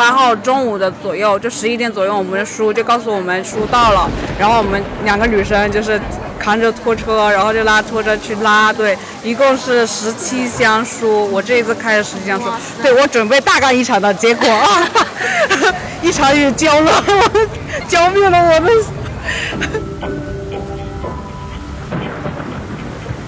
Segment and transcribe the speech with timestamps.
[0.00, 6.00] 八号中午的左右，就十一点左右，我们的书就告诉我们书到了，然后我们两个女生就是
[6.38, 12.46] 扛着拖车，然后就拉拖车去拉，对，一共是十七箱书，我这一次开了十七箱书，
[12.82, 14.88] 对我准备大干一场的结果啊，
[16.00, 17.48] 一场雨浇了我，
[17.86, 18.72] 浇灭了我们。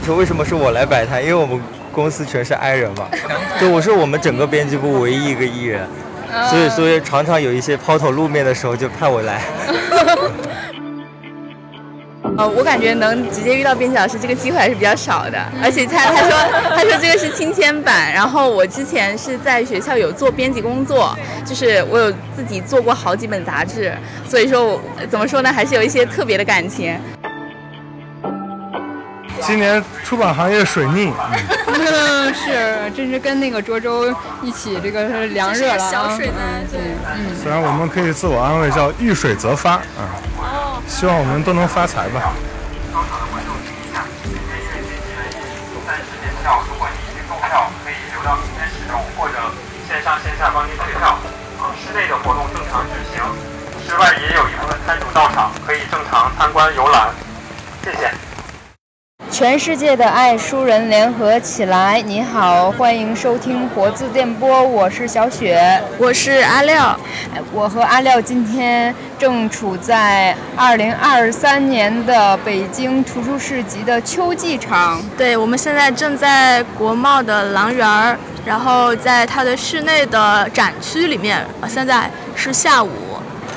[0.06, 1.22] 说为什么是我来摆摊？
[1.22, 1.60] 因为我们
[1.92, 3.08] 公司全是 I 人嘛，
[3.58, 5.86] 对，我是我们整个编辑部唯一一个 E 人，
[6.50, 9.42] 所以所以常常有一些抛头露面的时候就派我来。
[12.38, 16.30] 呃， 我感觉能直接遇到编辑老师这个机会还是比较少的，而且他他说
[16.74, 21.14] 他说这个是亲签版，然后我之前是在学校有做编辑工作，
[21.44, 23.92] 就是我有自己做过好几本杂志，
[24.26, 24.80] 所以说我
[25.10, 26.98] 怎么说呢，还是有一些特别的感情。
[29.40, 31.12] 今年出版行业水逆，
[31.66, 31.71] 嗯，
[32.34, 36.34] 是，真是跟那个涿州一起这个是凉热了啊，小水灾，
[36.70, 40.10] 对，嗯，虽然我们可以自我安慰叫遇水则发啊，
[40.86, 42.32] 希望我们都能发财吧。
[42.92, 49.36] 高场的观众听一下，今天因为近期的疫情，三十点票，如果你已经购票，可以留到明天使用，或者
[49.88, 51.16] 线上线下帮您退票。
[51.62, 53.22] 啊，室内的活动正常举行，
[53.86, 57.10] 室外也有一部分摊主到场，可以正常参观游览。
[57.84, 58.10] 谢谢。
[59.32, 62.02] 全世界的爱书人联合起来！
[62.02, 66.94] 你好，欢迎收听活字电波，我是小雪，我是阿廖。
[67.50, 75.02] 我和阿廖今天正处在二零二三年的北京图书市集的秋季场。
[75.16, 81.42] 对，我们现在正在国贸的廊园儿，然后在它的室内的展区里面。
[81.66, 82.90] 现在是下午。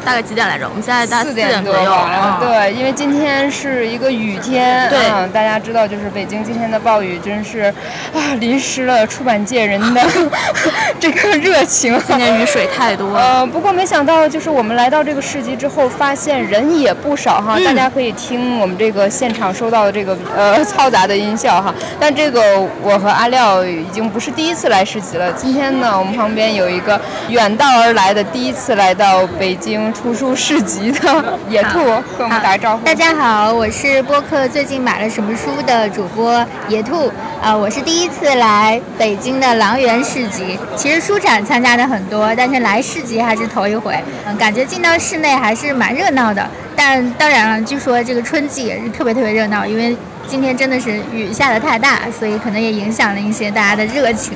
[0.05, 0.69] 大概几点来着？
[0.69, 1.91] 我们现在大概四点左右。
[1.91, 4.87] 嗯，对，因为今天是一个雨天。
[4.89, 4.99] 对，
[5.33, 7.73] 大家知道，就是北京今天的暴雨，真是
[8.13, 10.01] 啊，淋湿了出版界人的
[10.99, 11.99] 这个热情。
[12.05, 13.15] 今年雨水太多。
[13.15, 17.57] 呃，不过没想到，就是我们来到这个市集之后，发现人也不少哈。
[17.65, 21.73] 大家可以听我们这个现场收到的这个呃嘈杂的音效哈。
[21.99, 22.41] 但这个
[22.83, 25.31] 我和阿廖已经不是第一次来市集了。
[25.33, 26.99] 今天呢，我们旁边有一个
[27.29, 29.91] 远道而来的，第一次来到北京。
[29.95, 32.85] 图书市集的野兔和我们打个招呼。
[32.85, 37.11] 大家好，我是播客最近买了什么书的主播野兔。
[37.41, 40.59] 啊，我是第一次来北京的狼园市集。
[40.75, 43.97] 其实书展参加的很多，但是来市集还是头一回。
[44.27, 46.47] 嗯，感觉进到室内还是蛮热闹的。
[46.75, 49.95] 但当然了，据说这个春季也是特别特别热闹，因为
[50.27, 54.33] 今天真的是雨下的太大，所以可能也影响了一些大家的热情。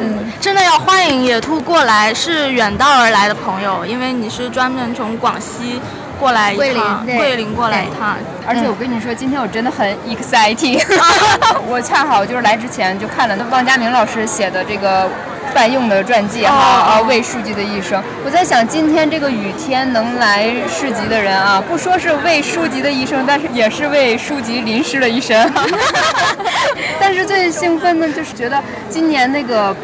[0.00, 5.80] 嗯，真的要欢迎野兔过来，是远道而来的朋友，因为你是专门从广西
[6.18, 8.16] 过来一趟，桂林过来一趟。
[8.46, 10.82] 而且我跟你说，今天我真的很 exciting，
[11.68, 15.08] 我恰好就是来之前就看了那汪家明老师写的这个。
[15.54, 18.00] 范用的传记哈啊，为书籍的一生。
[18.22, 25.50] 我在想，今天这个雨天能来市集的人啊，不说是为书籍的一生，但是也是为书籍淋湿了一身。
[27.00, 29.74] 但是最兴奋的就是觉得今年那个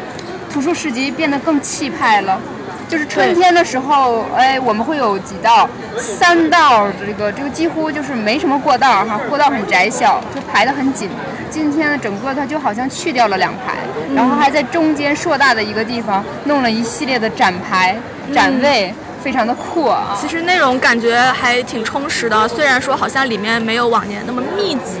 [0.53, 2.39] 图书市集变得更气派了。
[2.87, 11.09] 就是春天的时候，哎，我们会有几道，三道，这个这个几乎就是没什么过道哈，过道很窄小，就排得很紧。
[11.49, 13.75] 今天呢，整个它就好像去掉了两排，
[14.15, 17.95] 然后还在中间硕大的一个地方弄了一系列的展牌、
[18.33, 18.93] 展位。
[19.25, 20.15] 非常的酷啊！
[20.21, 24.99] 其实内容感觉还挺充实的，虽然说好像里面没有往年那么密集，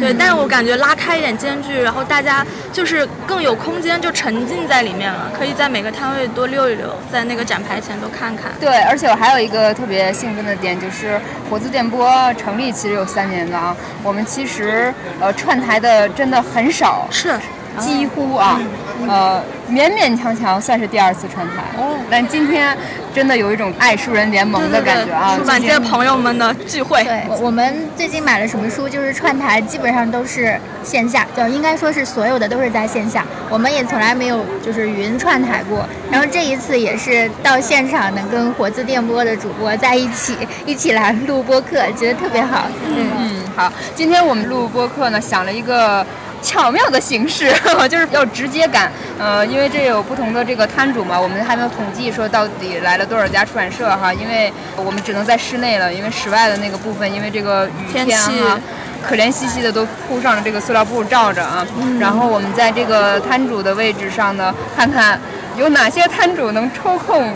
[0.00, 8.52] 对，但是我感觉拉开一点间距，然后大家就是更有空间，就沉浸在里面了，可以在每个摊位多溜一溜，在那个展牌前多看看。
[8.60, 11.20] 对，而且我还有一个特别兴奋的点，就是
[11.50, 17.34] 活字电波成立其实有三年了啊，我们其实呃串台的真的很少，是。
[17.78, 18.60] 几乎啊，
[19.08, 21.62] 呃，勉勉强强算是第二次串台。
[21.76, 22.76] 哦，但今天
[23.14, 25.36] 真的有一种爱书人联盟的感觉啊！
[25.36, 27.02] 出版界朋友们的聚会。
[27.04, 28.88] 对，我们最近买了什么书？
[28.88, 33.24] 就是串台，基本上都是线下，就应该说是所有的都是在线下。
[33.50, 35.84] 我们也从来没有就是云串台过。
[36.10, 42.66] 然后这一次也是到现场，能跟活字电波的主播在一起，一起来录播客，觉得特别好。
[42.86, 46.06] 嗯嗯，好，今天我们录播客呢，想了一个。
[46.44, 47.50] 巧妙的形式，
[47.90, 58.60] 就是要直接感，呃，因为这有不同的这个摊主嘛，我们还没有统计说到底来了多少家出版社哈，因为我们只能在室内了，因为室外的那个部分，因为这个雨天哈，
[59.02, 61.66] 可怜兮兮的都铺上了这个塑料布罩着啊。
[61.98, 65.18] 然后我们在这个摊主的位置上呢，看看
[65.56, 67.32] 有哪些摊主能抽空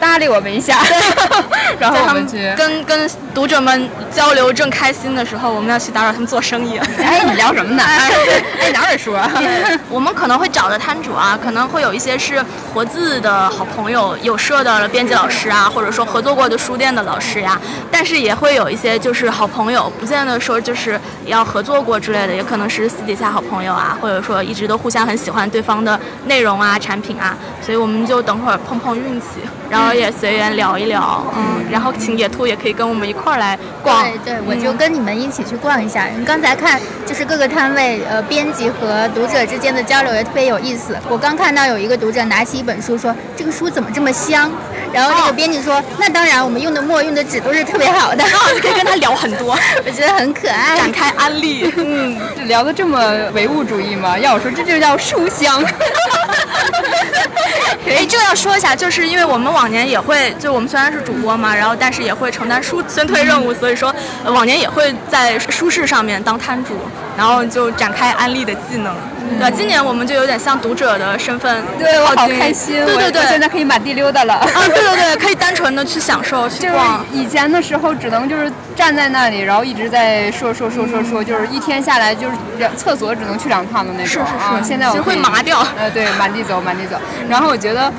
[0.00, 0.78] 搭理我们一下，
[1.78, 2.52] 然后我们去。
[2.56, 6.78] 跟跟读者们交流正开心的时候，我们要去打扰他们做生意。
[7.02, 7.82] 哎，你聊什么呢？
[7.84, 9.30] 哎，哪本书啊？
[9.90, 17.60] 我们可能会找的摊主啊，可能会有一些是活字的好朋友，有社的编辑老师啊，或者说合作过的书店的老师呀。
[17.90, 27.36] 但是也会有一些就是好朋友，不见得说就是要合作过之类的，也可能是私底下好朋友啊，或者说一直都互相很喜欢对方的内容啊、产品啊。
[27.62, 29.26] 所以我们就等会儿碰碰运气，
[29.70, 34.04] 然后也随缘聊一聊，嗯，然后请野兔也可以跟我们一块儿来逛。
[34.04, 36.06] 对对，我就跟你们一起去逛一下。
[36.06, 40.96] 你刚才看就是各个摊位，呃，编辑和读者之间的交流也特别有意思。
[41.08, 44.50] 我刚看到有一个读者拿起一本书说：“这个书怎么这么香？”
[44.92, 48.24] 然后那个编辑说：“那当然，我们用的墨、用的纸都是特别好的。”
[48.62, 50.76] 可以跟他聊很多， 我觉得很可爱。
[50.76, 52.16] 展开安利，嗯，
[52.46, 52.98] 聊的这么
[53.34, 54.16] 唯物主义吗？
[54.18, 55.62] 要我说，这就叫书香。
[57.88, 63.92] 哎，这要说一下，就是因为我们往年也会，就我们虽然是主播嘛，然后但是也会承担书宣推任务，所以说、
[64.22, 66.74] 呃往年也会在书市上面当摊主，
[67.16, 68.94] 然后就展开安利的技能。
[69.40, 74.34] 对，今年我们就有点像读者的身份，对我好开心，对对对，现在可以满地溜达了。
[74.34, 77.04] 啊，对对对，可以单纯的去享受去就是逛。
[77.12, 84.06] 以前的时候，只能就是站在那里，然后一直在说说说说说，就是一天下来就是两厕所只能去两趟的那种。
[84.06, 86.96] 是是是啊现在我其实会麻掉呃，对，满地走，满地走。
[87.28, 87.92] 然后我觉得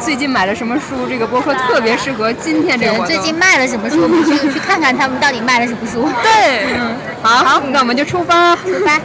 [0.00, 3.06] 最近买了什么书，这个播客特别适合今天这个活动。
[3.06, 4.02] 最近卖了什么书？
[4.02, 6.08] 我们 去去看看他们到底卖了什么书。
[6.22, 6.66] 对，
[7.22, 8.56] 好，好，那我们就出发。
[8.56, 8.98] 出发。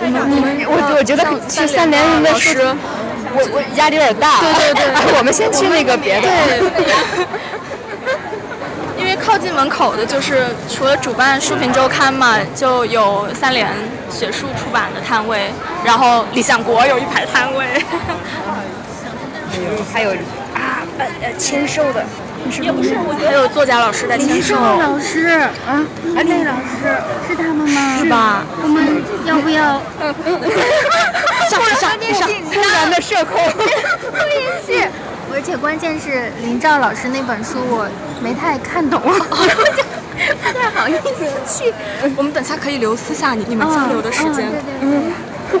[0.00, 2.58] 我我觉得去三联的书，
[3.34, 4.40] 我我压力有点大。
[4.40, 6.28] 对对对啊 我们先去那个别的。
[6.28, 6.70] 因为
[9.28, 13.68] 靠近门口的就是除了主办书评周刊嘛，就有三联
[14.10, 15.52] 学术出版的摊位，
[15.84, 17.66] 然后理想国有一排摊位，
[19.92, 20.12] 还有
[20.54, 22.02] 啊呃签售的，
[22.62, 25.26] 也不是，还有作家老师在签售，老师
[25.66, 25.84] 啊，
[26.16, 26.96] 安内老师
[27.28, 27.98] 是他们吗？
[27.98, 28.44] 是吧？
[28.62, 29.80] 我们要不要？
[31.50, 33.40] 上上上，突然的社恐。
[33.40, 34.88] 我也是，
[35.32, 37.88] 而且关键是林兆老师那本书我
[38.20, 41.72] 没太看懂， 不太好意思去。
[42.16, 44.48] 我们等下可以留私下你你们交流的时间。
[44.80, 45.12] 嗯
[45.50, 45.60] 对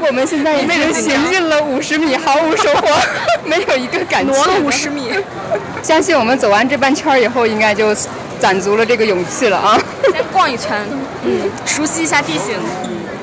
[0.00, 2.88] 我们现在已经行进了五十米，毫无收获，
[3.44, 4.32] 没有一个感觉。
[4.32, 5.10] 挪了五十米，
[5.82, 7.94] 相信我们走完这半圈以后，应该就
[8.38, 9.78] 攒足了这个勇气了啊！
[10.12, 10.86] 先逛一圈，
[11.24, 12.54] 嗯，熟悉一下地形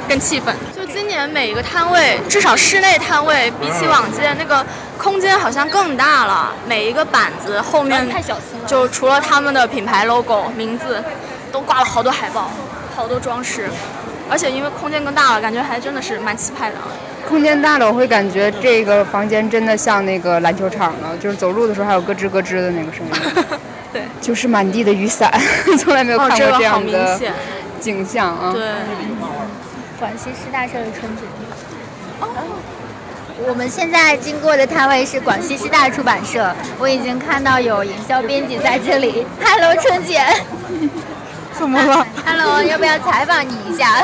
[0.07, 0.53] 跟气氛。
[0.75, 4.63] 就今年每一个摊位，至少室内摊位比起往届那个
[4.97, 6.53] 空间好像更大了。
[6.67, 11.03] 每一个板子后面太小心了就除了他们的品牌 logo 名字，
[11.51, 12.51] 都挂了好多海报，
[12.95, 13.69] 好多装饰。
[14.29, 16.87] 而且因为空间更大了，感觉还真的是蛮气派的啊。
[17.27, 23.11] 空间大了，我会感觉这个房间真的像那个篮球场了，就是走路的时候还有咯吱咯吱的那个声音。
[23.93, 25.31] 对，就是满地的雨伞，
[25.79, 27.19] 从来没有哦，看过这样的。
[27.79, 28.51] 景象啊！
[28.51, 28.63] 对，
[29.99, 31.21] 广西师大社的春节。
[33.47, 39.27] 我们现在经过的摊位是广西师大出版社，我已经看到有营销编辑在这里。
[39.43, 40.23] Hello，春姐。
[41.57, 44.03] 怎么了？Hello，要不要采访你一下？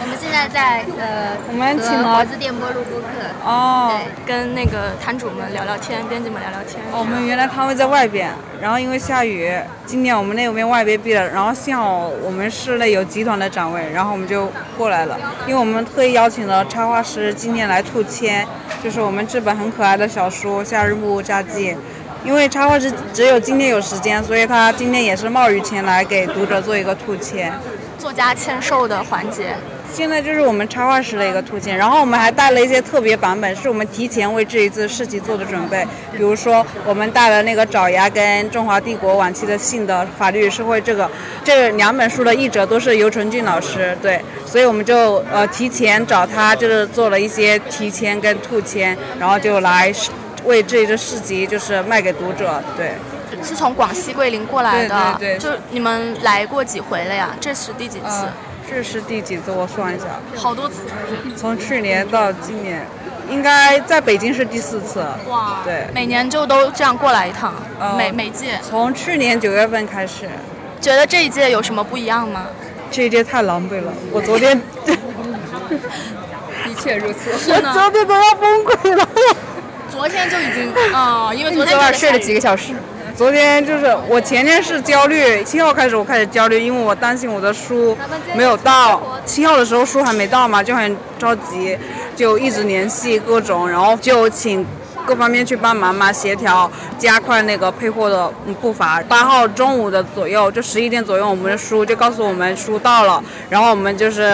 [0.00, 3.06] 我们现在在呃，我们请了和活字电波录播客。
[3.42, 6.80] 哦，跟那个摊主们聊聊天，编辑们聊聊天。
[6.92, 8.30] 我们原来摊位在外边，
[8.60, 9.52] 然后因为下雨，
[9.86, 15.18] 今年我们那边外边闭了，然后幸好我们室内有集团的展位，然后我们就过来了。
[15.46, 18.46] 因为我们特意邀请了插画师今年来兔签，
[18.82, 21.72] 就是我们这本很可爱的小书《夏日木屋札记》。
[22.24, 27.52] 因为插画师只有今天有时间，所以他今天也是冒雨前来给读者做一个兔签。
[27.98, 29.54] 作家签售的环节，
[29.92, 35.86] 现在就是我们插画师的一个途径，然后我们还带了一些特别版本，是我们提前为这一次市集做的准备。
[36.12, 41.10] 比如说，我们带了那个爪牙跟中华帝国晚期的信的法律与社会这个，
[41.42, 49.90] 这两本书的译者都是尤纯俊老师，对，所以我们就呃提前找他，就是做了一些提前跟兔签，然后就来
[50.44, 52.94] 为这一个市集就是卖给读者，对。
[53.42, 57.34] 是从广西桂林过来的，对对对就你们来过几回了呀？
[57.40, 58.04] 这是第几次？
[58.06, 58.32] 呃，
[58.70, 59.50] 这是第几次？
[59.50, 60.04] 我算一下，
[60.36, 60.82] 好多次。
[61.36, 62.86] 从去年到今年，
[63.28, 65.04] 应该在北京是第四次。
[65.28, 68.58] 哇，对，每年就都这样过来一趟，呃每每届。
[68.62, 70.28] 从去年九月份开始，
[70.80, 72.46] 觉得这一届有什么不一样吗？
[72.90, 73.92] 这一届太狼狈了。
[74.12, 77.30] 我昨天 的确如此。
[77.32, 79.08] 我昨天都要崩溃了。
[79.94, 82.34] 昨天就已经啊、因为你昨天昨晚睡了几？
[82.34, 82.72] 个小时？
[83.16, 87.96] 昨天就是我前天是焦虑，七号开始我开始焦虑，因为我担心我的书
[88.34, 89.00] 没有到。
[89.24, 91.78] 七号的时候书还没到嘛，就很着急。
[92.16, 94.66] 就一直联系各种，然后就请。
[95.06, 98.28] 各方面去帮忙嘛，协调加快那个配货的
[98.60, 99.02] 步伐。
[99.08, 104.32] 八号中午的左右，就十一点左右，我们的书就告诉我们书到了，然后我们就是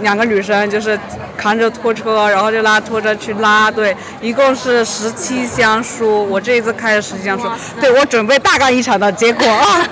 [0.00, 0.98] 两个女生，就是
[1.36, 3.70] 扛着拖车，然后就拉拖车去拉。
[3.70, 7.48] 对，一共是十七箱书，我这一次开了十七箱书。
[7.80, 9.86] 对我准备大干一场的结果啊，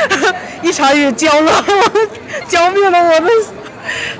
[0.62, 1.64] 一场雨浇了，
[2.46, 3.30] 浇灭了我们。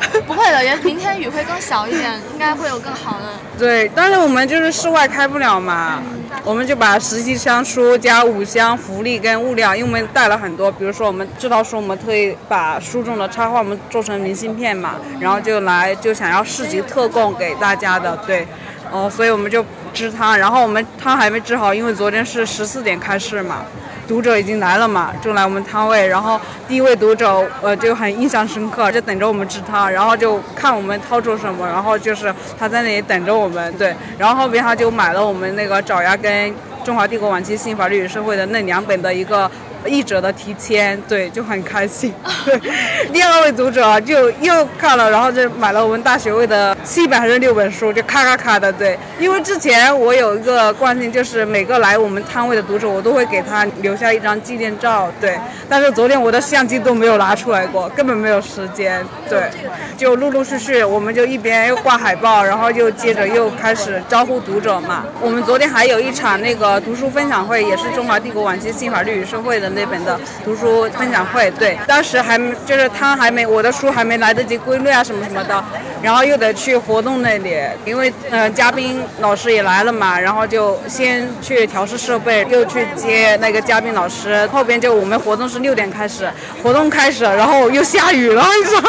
[0.26, 3.26] 不会的，也明天雨会更小一点，应该会有更好的。
[3.58, 6.02] 对，但是我们就是室外开不了嘛，
[6.42, 18.46] 我们就把十七箱书加五箱福利跟物料，因为我们带了很多，比如说我们这套书，我们特意把书中的插画我们做成明信片嘛，然后就来就想要市集特供给大家的，对，
[18.90, 23.64] 哦，所以我们就支汤，然后我们汤还没支好，因为昨天是十四点开市嘛。
[24.10, 36.52] 读者已经来了嘛，就来我们摊位，然后第一位读者呃就很印象深刻，就等着我们吃汤，然后就看我们掏出什么，然后就是他在那里等着我们，对，然后后边他就买了我们那个爪牙跟
[36.82, 39.48] 中华帝国晚期新法律与社会的那两本的一个。
[39.86, 42.12] 译者的提签，对，就很开心。
[42.44, 42.60] 对，
[43.12, 48.70] 第二位读者就又看了，然后就买了我们大学位的七本还是六本书，就咔咔咔的。
[48.72, 55.10] 对，因为之前我有一个惯性，就是每个来我们摊位的读者，我都会给他留下一张纪念照。
[55.20, 59.02] 对，但是昨天我的相机都没有拿出来过，根本没有时间。
[59.28, 59.50] 对，
[59.96, 65.04] 就陆陆续续，我们就一边又挂海报，然后又接着又开始招呼读者嘛。
[65.20, 69.69] 我们昨天还有一场那个读书分享会，也是中华帝国晚期新法律与社会的。
[69.74, 75.64] 那本的读书分享会，对，当时还就是他还没我的书还没来得及归类啊什么什么的，
[76.02, 86.30] 然后又得去活动那里，因为嗯嘉宾老师也来了嘛，然后就先去调试设备，又去接那个嘉宾老师，后边就我们活动是六点开始，
[86.62, 88.88] 活动开始，然后又下雨了，你知道吗？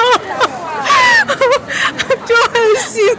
[2.25, 3.17] 就很辛。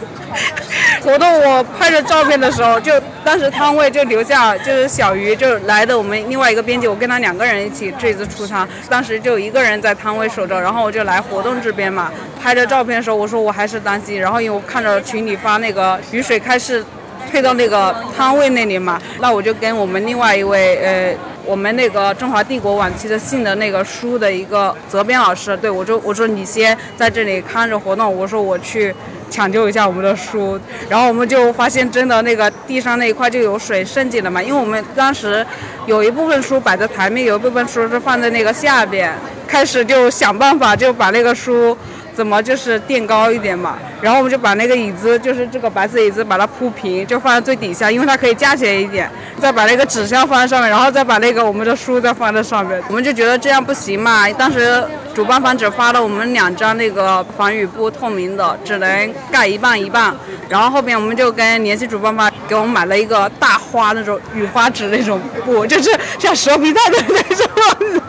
[1.03, 12.11] 活动我拍着照片的时候，就当时摊位就留下就是小鱼就来的我们另外一个编辑，我跟他两个人一起这次出摊，当时就一个人在摊位守着，然后我就来活动这边嘛，
[12.41, 16.83] 拍着照片的时候我说我还是担心，然后因为我看着群里发那个雨水开始
[17.29, 21.15] 退到那个摊位那里嘛，那我就跟我们另外一位呃。
[21.45, 28.95] 我们那个中华帝国晚期的信的那个书的一个责编老师，对我就我说你先在这里看着活动，我说我去
[29.29, 35.45] 抢救一下我们的书，然后我们就发现真的那个地上那一块就有水渗进了嘛，因为我们当时
[35.85, 39.13] 有一部分书摆在台面，有一部分书是放在那个下边，
[39.45, 41.77] 开始就想办法就把那个书。
[42.15, 43.77] 怎么就是垫高一点嘛？
[44.01, 49.09] 然后我们就把那个椅子，就是这个白色椅子，把它铺平，就放在最底下，因为它可以架起来一点。
[49.39, 52.81] 再把那个纸箱放在上面，然后再把那个我们的书再放在上面。
[52.87, 54.29] 我们就觉得这样不行嘛。
[54.33, 60.15] 当时主办方只发了我们两张那个防雨布，透明的，只能盖一半一半。
[60.47, 65.89] 然后后边我们就跟联系主办方，给我们买了一个大花那种雨花纸那种布，就是
[66.19, 68.02] 像蛇皮袋的那种。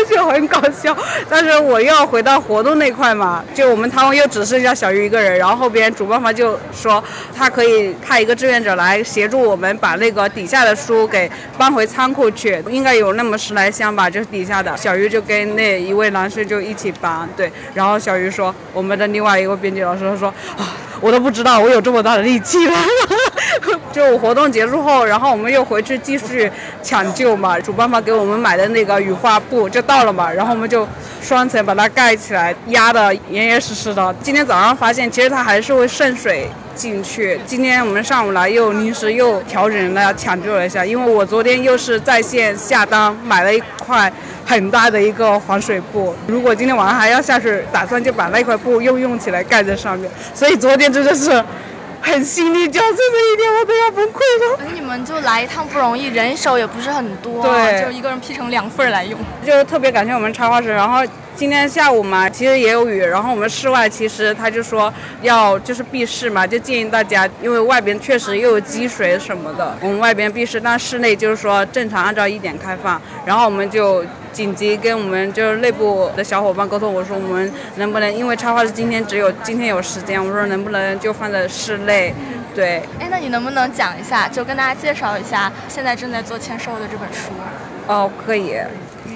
[0.08, 0.96] 就很搞笑，
[1.28, 7.02] 但是我又要回到活动那块嘛，就我们摊位又只剩下小鱼一个人，然后后边主办方就说
[7.36, 22.74] 他可以派一个志愿者来协助我们把那个底下的书给搬回仓库去，应该有那么十来箱吧，就是底下的小鱼就跟那一位男士就一起搬，对，然后小鱼说我们的另外一位编辑老师他说啊，我都不知道我有这么大的力气了。
[23.92, 26.50] 就活动结束后，然后我们又回去继续
[26.82, 27.58] 抢救嘛。
[27.58, 30.86] 主办方给我们买的那个雨花布就到了嘛，然后我们就
[31.20, 34.14] 双层把它盖起来，压得严严实实的。
[34.22, 37.38] 今天早上发现，其实它还是会渗水进去。
[37.46, 44.12] 今天我们上午来又临时又调整了抢救了一下，因为我昨天又是在线下单买了一块
[44.44, 50.10] 很大的一个防水布，如果今天晚上还要下水，打算就把那块布又用起来盖在上面。
[50.34, 51.44] 所以昨天真的是。
[52.00, 54.58] 很心力交瘁的一天，我都要崩溃了。
[54.58, 59.18] 而且你们就来一趟不容易，人手也不是很多，对，就一个人劈成两份来用。
[59.44, 61.04] 就特别感谢我们插画师，然后
[61.36, 64.92] 今天下午嘛，其实也有雨，然后我们室外其实他就说
[65.22, 74.04] 要就是避室嘛，就建议大家，因为外边确实又有积水什么的，我们外边避室，但室内就是说正常按照一点开放，然后我们就。
[74.32, 82.14] 紧急跟我们就是内部的小伙伴沟通，我说我们能不能，因为插画是今天只有今天有时间，我说能不能就放在室内，
[82.54, 82.82] 对。
[82.98, 87.30] 哎，那你能不能讲一下，就跟大家介绍一下现在正在做签售的这本书？
[87.86, 88.56] 哦，可以。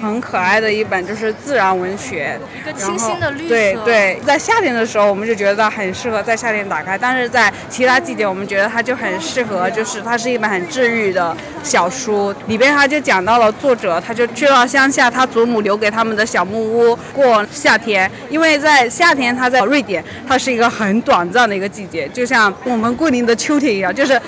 [0.05, 3.49] 很可爱的一本，就是自然文学，一个清新的绿色。
[3.49, 12.33] 对对，在夏天的时候，我们就觉得它很适合在夏天打开，但是在其他季节，我们觉得它就很适合，就是它是一本很治愈的小书。
[12.47, 24.21] 里边它就讲到了作者，他就去到乡下，他祖母留给他们的小木屋过夏天，因为在夏天他在瑞典，它是一个很短暂的一个季节，就像我们桂林的秋天一样，就是。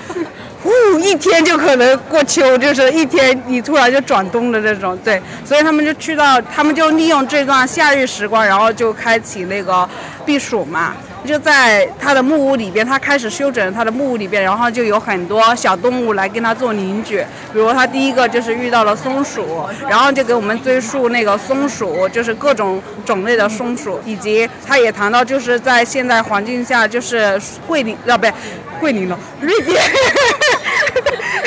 [0.68, 9.88] 呜，一天就可能过秋，就是一天你突然就转冬的这种，对，所以他们就去到，他们就利用这段夏日时光，然后就开启那个
[10.24, 10.94] 避暑嘛，
[11.24, 17.18] 就在他的木屋里边，他开始修整他的木屋里边，然后就有很多小动物来跟他做邻居，
[17.52, 28.32] 比如他第一个就是遇到了松鼠，然后就给我们追溯那个松鼠，就是各种种类的松鼠，以及他也谈到就是在现代环境下，就是桂林啊，不对，
[28.80, 29.80] 桂林了，瑞典。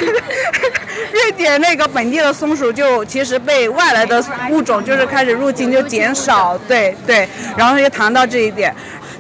[1.12, 7.28] 瑞典那个本地的松鼠就其实被外来的物种就是开始入侵就减少，对对，
[7.58, 8.74] 然后就谈到这一点，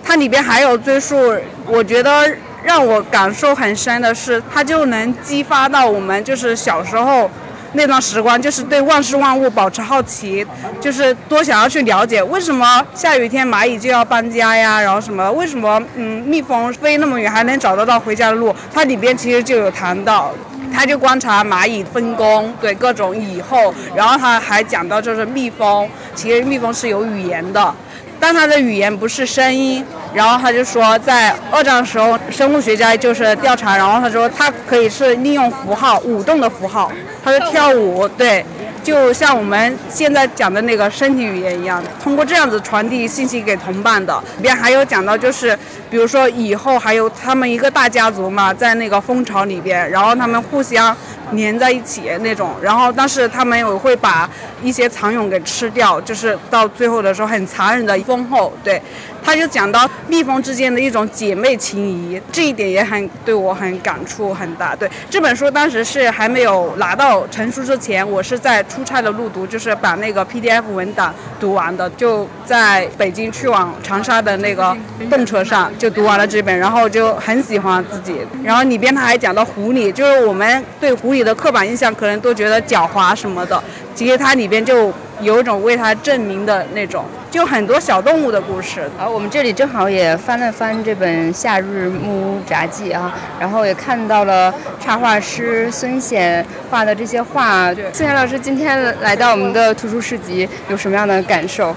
[0.03, 1.35] 它里边还有追溯，
[1.65, 2.29] 我觉得
[2.63, 7.29] 让我感受很深的是，它就能激发到我们就是小时候
[7.73, 10.45] 那段时光，就是对万事万物保持好奇，
[10.79, 20.33] 就是多想要去了解为什么下雨天蚂蚁就要搬家呀，然后什么为什么嗯蜜蜂飞那么远还能找得到回家的路，它里边其实就有谈到。
[20.73, 27.75] 他就观察蚂蚁分工，对各种蚁后，然后他还讲到就是蜜蜂，其实蜜蜂是有语言的，
[28.19, 29.85] 但它的语言不是声音。
[30.13, 36.91] 然后他就说，在二战的时候，生物学家就是调查，然后他说它可以是利用符号舞动的符号，
[37.23, 38.45] 它是跳舞，对。
[38.83, 44.17] 就像我们现在讲的那个身体语言一样，通过这样子传递信息给同伴的。
[44.37, 45.57] 里边还有讲到，就是
[45.89, 50.95] 比如说以后还有他们一个大家族嘛，在那个蜂巢里边，然后他们互相
[51.35, 54.29] 粘在一起那种，然后但是他们也会把
[54.61, 58.81] 一些蚕蛹给吃掉，就是到最后的时候很残忍的封后，对。
[59.23, 64.75] 他就讲到蜜蜂之间的一种姐妹情谊，这一点也很对我很感触很大。
[64.75, 74.75] 对这本书当时是还没有拿到成书之前，我是在出差的路读，就是把那个 PDF 文档读完的，就在北京去往长沙的那个
[75.11, 78.15] 动车上就读完了这本，然后就很喜欢自己。
[78.43, 83.61] 然后里边他还讲到狐狸，就是我们对狐狸的刻板印象可能都觉得狡猾什么的，
[83.93, 87.05] 其实它里边就有一种为它证明的那种。
[87.29, 88.81] 就很多小动物的故事。
[88.97, 97.73] 好，我们这里正好也翻了翻这本《夏日木屋札记》啊，然后也看到了插画师孙显画的这些画。
[97.73, 101.69] 孙显老师今天来到我们的图书市集，有什么样的感受？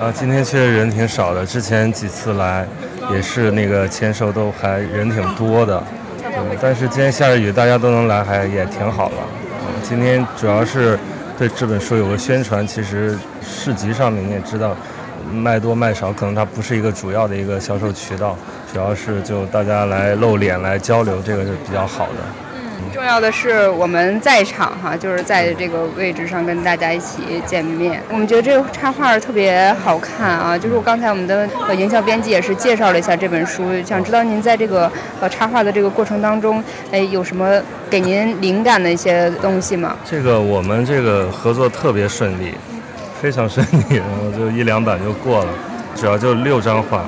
[0.00, 2.66] 啊，今天确实人挺少的，之前几次来
[3.12, 5.80] 也是那个签售都还人挺多的。
[6.36, 9.16] 嗯，但是今天下着雨，大家都能来，还也挺好的。
[9.50, 10.98] 嗯，今天主要是
[11.38, 14.76] 对这本书有个宣传，其实市集上面你也知道。
[15.32, 18.36] 卖多卖少，可能它不是一个主要的一个销售渠道，
[18.72, 22.45] 主要是就大家来露脸来交流，这个是比较好的。
[22.92, 28.02] 重要的是我们在场哈，就是在这个位置上跟大家一起见面。
[28.10, 37.60] 我们觉得这个插画特别好看啊，就是我刚才我们的呃营销编辑也是介绍了一下这本书，想知道您在这个呃插画的这个过程当中，哎，有什么
[37.90, 39.96] 给您灵感的一些东西吗？
[40.08, 42.54] 这个我们这个合作特别顺利。
[43.18, 45.50] 非常顺利， 然后就一两版就过了，
[45.96, 47.02] 主要就六张画，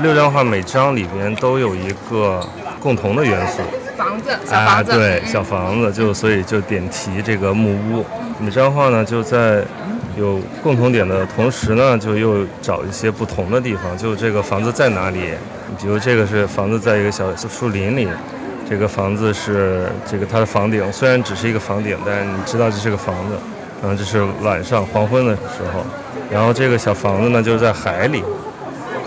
[0.00, 2.40] 六张画每张里边都有一个
[2.78, 3.60] 共同的元素，
[3.98, 8.06] 房子，小房子，对，小房子，就所以就点题这个木屋。
[8.38, 9.64] 每张画呢就在
[10.16, 15.32] 有共同点的同时呢，就又找一些不同的地方，就这个房子在哪里？
[15.80, 18.06] 比如这个是房子在一个小树林里，
[18.70, 23.34] 这个房子是这个它的房顶，虽然只是一个房顶，但是你知道这是个房子。
[23.80, 25.84] 然后这是晚上黄昏的时候，
[26.32, 28.22] 然后这个小房子呢就是在海里，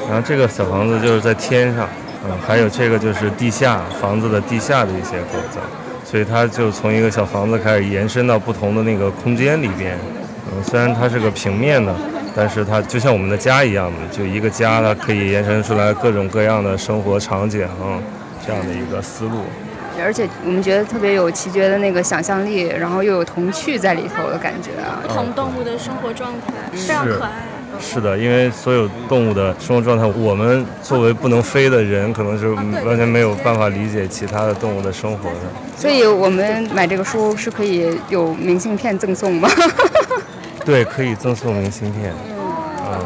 [0.07, 1.89] 然后这个小房子就是在天上，
[2.23, 5.59] 嗯，还有这个就是地下房子的地下的一些构造，
[6.05, 9.97] 所以它就从一个小房子开始延伸到不同的那个空间里边，
[10.51, 11.95] 嗯，虽然它是个平面的，
[12.35, 18.01] 但是它就像我们的家一样的，就一个家它可以延伸出来各种各样的生活场景，嗯
[18.45, 19.43] 这样的一个思路。
[20.03, 24.97] 而且我们觉得特别有奇绝的那个想象力，然后又有童趣在里头的感觉啊。
[25.03, 27.29] 不同动物的生活状态非常可爱。
[27.79, 32.49] 是的，因为所有动物的生活状态，我们作为不能飞的人，可能是
[32.85, 35.35] 完全没有办法理解其他的动物的生活的。
[35.75, 39.49] 所以我们买这个书是可以有明信片赠送吗？
[40.63, 42.13] 对，可以赠送明信片。
[42.87, 42.99] 嗯。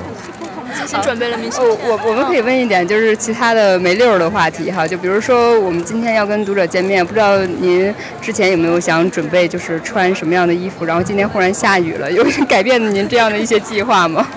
[0.75, 1.89] 精心准备了明信哦，片。
[1.89, 14.27] 我我们可以问一点，就是其他的没溜儿的话题哈，就比如说我们今天要跟读者见面，不知道您之前有没有想准备就是穿什么样的衣服，然后今天忽然下雨了，有改变您这样的一些计划吗？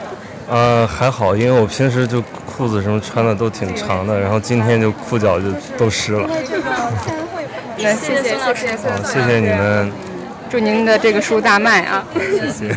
[0.48, 6.28] 呃，还好，因为我平时就裤子什么穿的都挺长的，然后今天就裤脚就都湿了。
[7.80, 8.36] 那谢谢谢谢
[8.90, 9.92] 好，谢谢你们，
[10.50, 12.04] 祝您的这个书大卖啊！
[12.14, 12.76] 谢谢。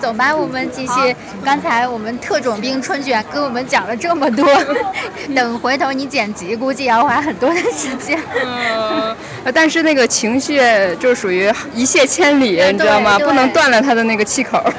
[0.00, 1.14] 走吧，我们继续。
[1.44, 4.44] 刚才我们特种兵春卷跟我们讲了这么多，
[5.36, 8.18] 等回头你剪辑，估计要花很多的时间。
[9.44, 10.60] 呃但是那个情绪
[10.98, 13.18] 就属于一泻千里，你知道吗？
[13.18, 14.58] 不能断了他的那个气口。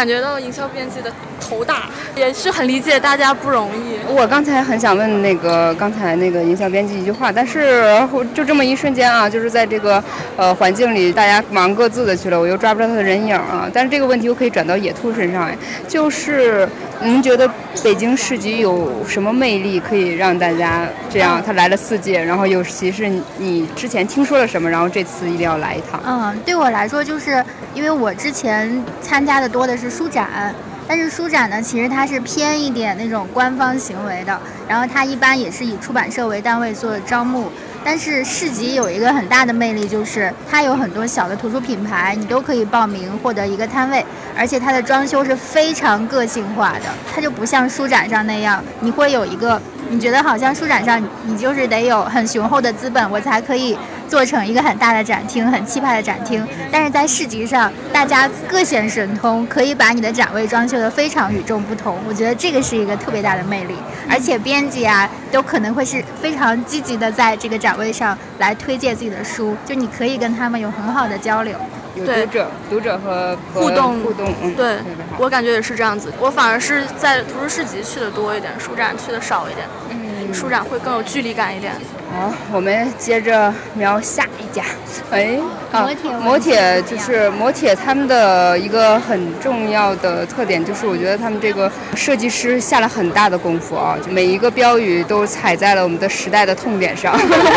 [0.00, 3.98] 感觉到营销编辑的头大，也是很理解大家不容易。
[4.12, 10.02] 我刚才很想问那个刚才那个营销编辑一句话，但是就这么一瞬间啊，就是在这个
[10.36, 13.68] 呃环境里，大家忙各自的去了，我又抓不着他的人影啊。
[13.72, 15.56] 但是这个问题我可以转到野兔身上，哎，
[15.88, 16.68] 就是
[17.02, 17.48] 您觉得
[17.82, 21.42] 北京市集有什么魅力可以让大家这样？
[21.44, 26.00] 他来了四届，然后尤其是你之前听说了什么，然后这次一定要来一趟。
[26.04, 27.42] 嗯，对我来说，就是
[27.74, 30.54] 因为我之前参加的多的是书展，
[30.90, 37.48] 但是书展呢，其实它是偏一点那种官方行为的，然后它一般也是以出版社为单位做招募。
[37.84, 44.04] 但是市集有一个很大的魅力，就是它有很多小的图书品牌，你都可以报名获得一个摊位，
[44.36, 53.78] 而且它的装修是非常个性化的，它就不像书展上那样，你会有一个，你觉得好像书展上你就是得有很雄厚的资本，我才可以
[54.10, 56.44] 做成一个很大的展厅，很气派的展厅。
[56.68, 61.96] 但是在市集上，大家各显神通，可以把你的展位装修得非常与众不同。
[62.08, 63.76] 我觉得这个是一个特别大的魅力，
[64.10, 71.56] 而且编辑啊都可能会是非常积极的在这个展位上来推荐自己的书，就你可以跟他们有很好的交流。
[71.94, 74.76] 有对读者、读者和和互动互动，嗯，对
[75.18, 76.12] 我感觉也是这样子。
[76.20, 79.66] 我反而是在图书市集去的多一点，书展去的少一点。
[79.90, 79.99] 嗯，
[80.32, 81.72] 书展会更有距离感一点。
[82.12, 84.64] 好，我们接着瞄下一家。
[85.10, 85.38] 哎，
[85.70, 85.88] 啊
[86.22, 97.16] 磨铁，就是磨铁，他们的一个很重要的特点就是，我觉得他们这个设计师下了很大的功夫啊，就每一个标语都踩在了我们的时代的痛点上。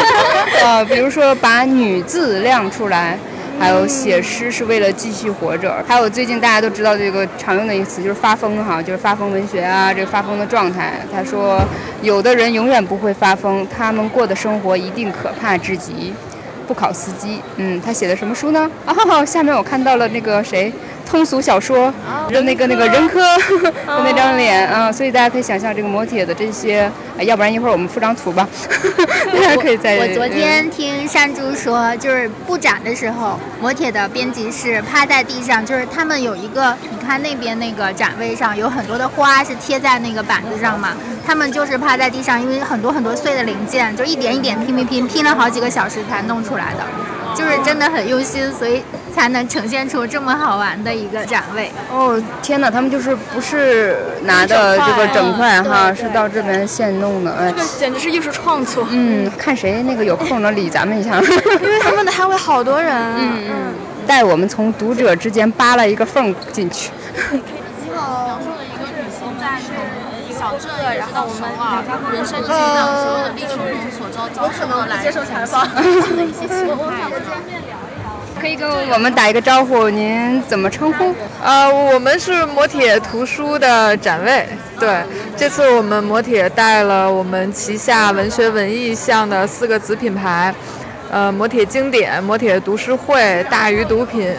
[0.62, 3.18] 呃，比如说把女字亮出来。
[3.60, 10.94] 还有写诗是为了继续活着，还有最近大家都知道这个常用的一个词就是发疯哈，就是发疯文学啊，这个发疯的状态。
[11.12, 11.62] 他说，
[12.02, 16.14] 有的人永远不会发疯，他们过的生活一定可怕至极。
[16.66, 18.72] 不考司机，嗯，他写的什么书呢？
[18.86, 20.72] 哦，下面我看到了那个谁，
[21.06, 21.94] 通俗小说
[22.30, 23.22] 的那个那个人科。
[23.22, 28.48] 的 那张脸啊，所以大家可以想象这个磨铁的这些，哎要不然一会儿我们附张图吧，
[29.34, 29.98] 大家可以在。
[29.98, 40.94] 我昨天听山猪说，就是布展的时候，磨铁的编辑是趴在地上，就是他们有一个，你看那边那个展位上有很多的花是贴在那个板子上嘛，
[41.26, 46.84] 他们就是趴在地上，因为很多很多碎的零件，就一点一点拼拼拼，拼了好几个小时才弄出来的，
[47.36, 48.84] 就是真的很用心，所以
[49.14, 51.72] 才能呈现出这么好玩的一个展位。
[51.92, 57.58] 哦，天哪，他们就是不是拿的这个整块哈，是到这边现弄的，哎这。
[57.58, 58.88] 个简直是艺术创作。
[58.90, 61.20] 嗯，看谁那个有空能理咱们一下。
[61.62, 62.94] 因为他们的摊位好多人。
[63.18, 63.74] 嗯嗯。
[64.06, 66.92] 带我们从读者之间扒了一个缝进去。
[67.90, 69.62] 描述了一个女性在
[70.38, 71.44] 小镇，然后我们
[72.12, 73.66] 人生已经让所有的历程中
[73.98, 76.68] 所遭遭受的来接受采访的一些心态。
[78.44, 81.16] 可以跟我们打一个招呼，您怎么称呼？
[81.42, 84.46] 呃，我们是磨铁图书的展位。
[84.78, 85.02] 对，
[85.38, 90.54] 这次我们磨铁带了我们旗下文学文艺项的四个子品牌，
[91.10, 94.30] 呃，磨铁经典、磨铁读书会、大鱼读品，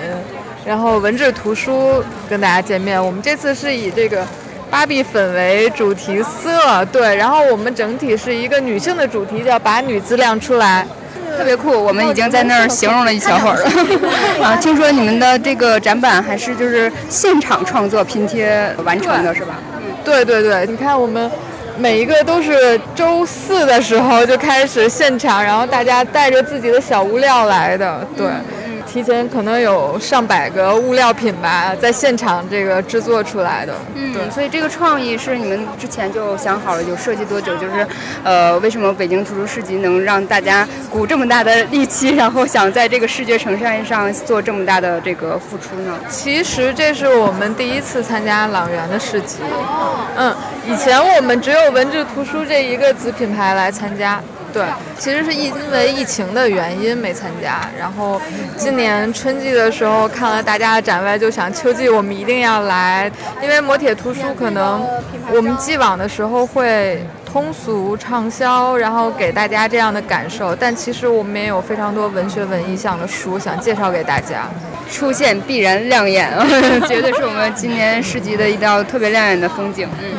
[0.67, 3.03] 然后文治图书跟大家见面。
[3.03, 4.23] 我们这次是以这个
[4.71, 10.87] 芭比粉为主题色，对，然后我们整体是一个女性的主题，叫把女字亮出来。
[11.37, 13.71] 特别酷，我们已经在那儿形容了一小会儿了。
[14.45, 19.55] 啊，听说你们的这个展板还是就是现场创作拼贴完成的，是吧？
[20.05, 21.31] 对对对，你看我们
[21.77, 28.27] 每一个都是周四的时候就开始现场，然后大家带着自己的小物料来的，对。
[28.95, 33.75] 提前可能有上百个物料品吧，在现场这个制作出来的。
[33.97, 37.57] 嗯，所以这个创意是你们之前就想好了，有设计多久？
[37.57, 37.85] 就是，
[38.23, 45.99] 呃，为什么北京图书市集能让大家鼓这么大的力气，然后想在这个视觉呈现上做这么大的这个付出呢？
[46.09, 49.39] 其实这是我们第一次参加朗园的市集。
[50.15, 50.33] 嗯，
[50.69, 54.23] 以前我们只有文治图书这一个子品牌来参加。
[54.55, 54.65] 对，
[54.97, 57.69] 其实是因为疫情的原因没参加。
[57.77, 58.21] 然后
[58.57, 63.11] 今年春季的时候看了大家的展位，就想秋季我们一定要来，
[63.43, 64.87] 因为磨铁图书可能
[65.33, 74.49] 我们既往的时候会通俗畅销，然后给大家这样的感受，但其实我们也有非常多文学文艺向的书想介绍给大家。
[74.89, 76.31] 出现必然亮眼，
[76.87, 79.89] 绝对是我们今年市集的一道特别亮眼的风景。
[80.01, 80.17] 嗯，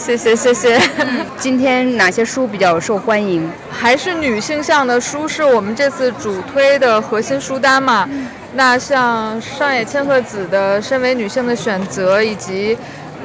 [0.00, 0.80] 谢谢谢谢。
[1.36, 3.46] 今天哪些书比较受欢迎？
[3.70, 8.08] 还是女性向的书是我们这次主推的核心书单嘛？
[8.54, 12.74] 那像上野千鹤子的《身为女性的选择》，以及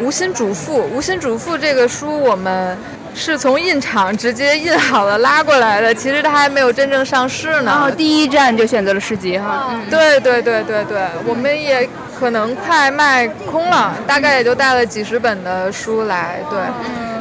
[0.03, 0.81] 《无心主妇》。
[0.87, 2.77] 《无心主妇》这个书我们。
[3.17, 7.71] 是从印厂直接印好了拉过来的，其实它还没有真正上市呢。
[7.71, 9.69] 然后第一站就选择了市集哈。
[9.71, 16.39] 嗯，对对对对对，我们也可能快卖空了，大概也就带了几十本的书来。
[16.49, 16.59] 对，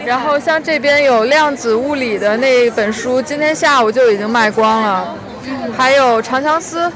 [0.06, 5.14] 然后像这边有量子物理的那本书，今天下午就已经卖光了。
[5.76, 6.88] 还有《长相思》。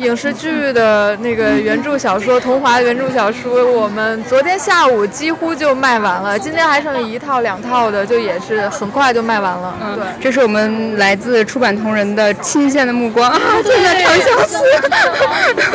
[0.00, 9.74] 影视剧的那个原著小说，童话原著小说，我们昨天下午几乎就卖完了，今天还剩一套两套的，就也是很快就卖完了。
[9.82, 14.64] 嗯，对，这是我们来自出版同仁的亲线的目光啊，真的长相思。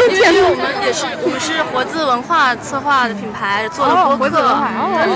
[0.09, 4.41] 因为我们也是，我们是活字文化策划的品牌做的播客，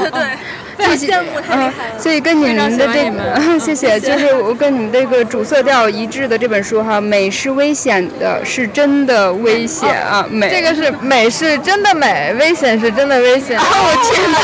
[0.04, 0.38] 对对对。
[0.96, 1.14] 谢谢，
[1.50, 13.60] 嗯，所以跟你们的这个， 谢谢，就是我跟你们这个主色调一致的这本书哈，美是危险的，是真的危险啊，美，这个是 美是真的美，危险是真的危险。
[13.60, 14.40] 我天哪，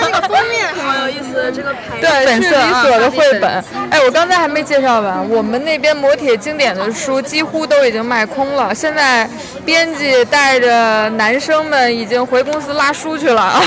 [0.00, 0.68] 那个封面
[1.10, 3.50] 意思，这个牌，对，是李所的绘本。
[3.90, 9.28] 哎，我刚才还没介绍完，我们那边磨铁经典的书几乎都已经卖空了，现在
[9.64, 13.60] 编辑带着男生们已经回公司拉书去了，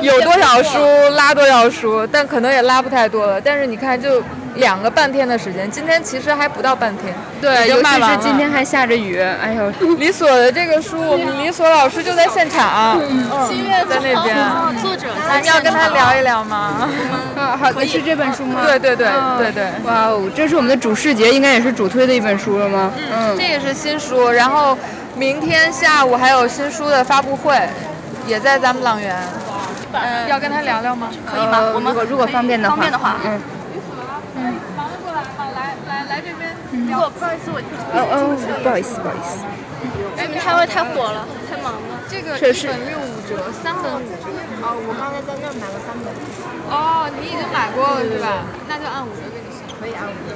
[0.00, 0.78] 有多少书
[1.16, 1.62] 拉多少。
[1.72, 3.40] 书，但可能也拉不太多了。
[3.40, 4.20] 但是你看，就
[4.56, 7.14] 两个半天的时间，今天其实还不到半天。
[7.40, 9.18] 对，尤其是今天还下着雨。
[9.18, 13.00] 哎呦，李所的这个书，我们李所老师就在现场，
[13.48, 14.36] 新月在那边。
[14.82, 16.88] 作者在，你要跟他聊一聊吗？
[17.36, 18.60] 啊，好的，是这本书吗？
[18.64, 19.64] 对对对对对。
[19.84, 22.92] 哇哦，这是我们的主视觉，应该也是主推的一本书了吗？
[22.96, 24.30] 嗯，这也是新书。
[24.30, 24.76] 然后
[25.16, 27.58] 明天下午还有新书的发布会，
[28.26, 29.16] 也在咱们朗园。
[29.92, 31.08] 嗯，要跟他聊聊吗？
[31.26, 31.72] 可以吗？
[31.74, 33.40] 我们如果如果方便的话，方便的话，嗯。
[34.76, 36.56] 忙着过来，好，来来来这边。
[36.88, 39.44] 如果不好意思，我哦哦，不好意思，不好意思。
[40.16, 42.00] 哎，你们摊位太火了，太忙了。
[42.08, 44.24] 这个一本六五折，三本五折。
[44.62, 46.06] 哦，我刚才在那买了三本。
[46.70, 48.46] 哦，你已经买过了是吧？
[48.68, 49.68] 那就按五折给你算。
[49.80, 50.32] 可以按五折。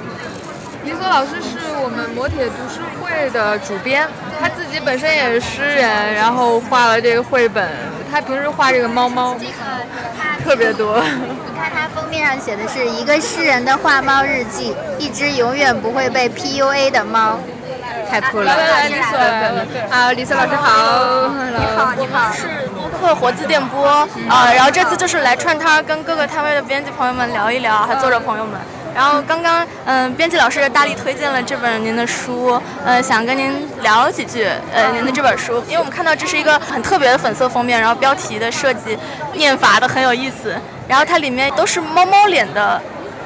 [0.87, 4.07] 李所老师是我们磨铁读书会的主编，
[4.39, 7.69] 他自己本身也是诗人，然后画了这个绘本。
[8.09, 9.35] 他平时画这个猫猫，
[10.45, 11.03] 特别多。
[11.03, 17.37] 你看他封面上写的是一个诗人的画猫日记，一只永远不会被 PUA 的猫，
[18.09, 18.55] 太酷了。
[18.55, 19.19] 来，李所，
[19.91, 21.27] 好，李所老师好。
[21.27, 22.31] 你好，你好。
[22.31, 28.57] 是播客活字电波啊，然后这次就是来串摊，跟各个摊位的编辑朋友们聊一聊，还有作者朋友们。
[28.97, 38.97] 然后刚刚嗯，编辑老师大力推荐了这本您的书，呃，想跟您聊几句，呃，您的这本书，因为我们看到这是一个很特别的粉色封面，然后标题的设计
[39.35, 40.55] 念法的很有意思，
[40.87, 42.81] 然后它里面都是猫猫脸的，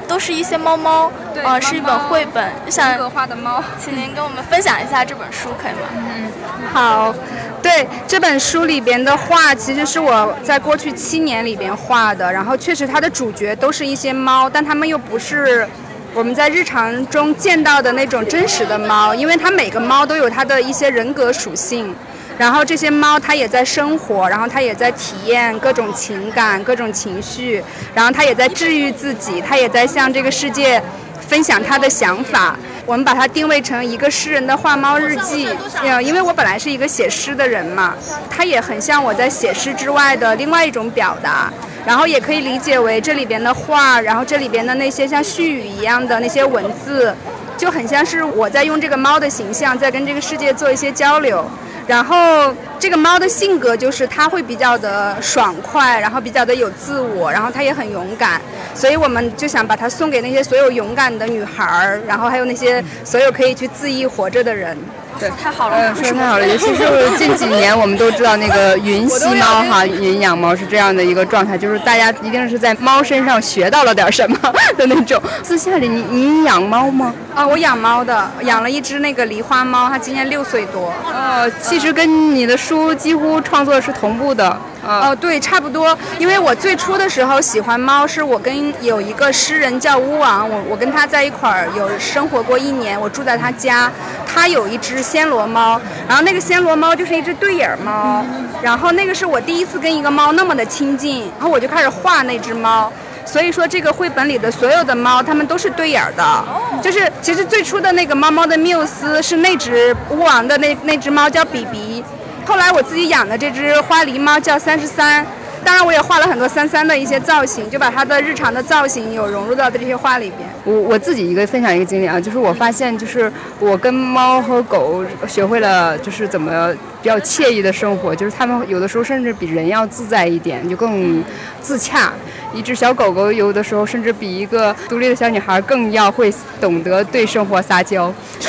[0.08, 1.12] 都是一些猫猫，
[1.44, 5.88] 呃，是一本绘本，就想画的猫，请您跟我们分享一下这本书，可以吗？
[5.94, 6.32] 嗯，
[6.74, 7.14] 好。
[7.62, 12.34] 对这本书里边的画，其实是我在过去七年里边画的。
[12.34, 15.68] 然后确实它的主角都是一些猫，但它们又不是
[16.16, 21.96] 我们在日常中见到的那种真实的猫，因为它每个猫都有它的一些人格属性。
[22.42, 30.82] 然后这些猫它也在生活，然后它也在体验各种情感、各种情绪，然后它也在治愈自己，它也在向这个世界
[31.20, 32.58] 分享它的想法。
[32.88, 35.50] 我们把它定位成一个诗人的画猫日记，
[35.84, 37.94] 呃，因为我本来是一个写诗的人嘛，
[38.28, 41.54] 它也很像我在写诗之外的另外一种表达，
[41.86, 47.16] 然后也可以理解为这里边的画，然后这里边的那些像絮语一样的那些文字，
[47.56, 51.46] 就很像是我在用这个猫的形象在跟这个世界做一些交流。
[51.92, 58.40] 然后这个猫的性格就是它会比较的爽快，然后比较的有自我，然后它也很勇敢，
[58.74, 64.78] 所以我们就想把它送给那些所有勇敢的女孩儿，然后还有那些所有可以去恣意活着的人。
[65.20, 66.48] 对，太好了，说的太好了。
[66.48, 74.38] 尤其是近几年，我们都知道那个云吸猫哈，云养猫是这样的一个状态，就是大家一定是在猫身上学到了点什么
[74.78, 75.22] 的那种。
[75.44, 77.14] 私下里，你你养猫吗？
[77.36, 80.92] 啊，我养猫的，养了一只那个狸花猫，它今年六岁多。
[81.14, 84.58] 呃，其实跟你的书几乎创作是同步的。
[84.84, 85.96] 哦，对，差不多。
[86.18, 93.92] 因为我最初的时候喜欢猫，是我跟有一个诗人叫乌王，我我跟他在一块儿有生活过一年，我住在他家，
[94.26, 98.26] 他有一只暹罗猫，然后那个暹罗猫就是一只对眼猫，
[98.62, 102.92] 然后那个是我第一次跟一个猫那么的亲近，然后我就开始画那只猫。
[103.26, 106.82] 所以说，这个绘本里的所有的猫，它们都是对眼儿的。
[106.82, 112.04] 就是其实最初的那个猫猫的缪斯是那只巫王的那那只猫叫比比，
[112.46, 115.26] 后来我自己养的这只花狸猫叫三十三。
[115.64, 120.50] 当然，我也画了很多三三的一些造型，就把它的日常的造型有融入到这些画里边。
[120.64, 131.24] 我我自己一个分享一个经历啊，就是我发现，就是我跟猫和狗学会了，就是怎么比较惬意的生活，就是它们有的时候甚至比人要自在一点，就更
[131.62, 132.12] 自洽。
[132.54, 138.14] 一只小狗狗有的时候甚至比一个独立的小女孩更要会懂得对生活撒娇，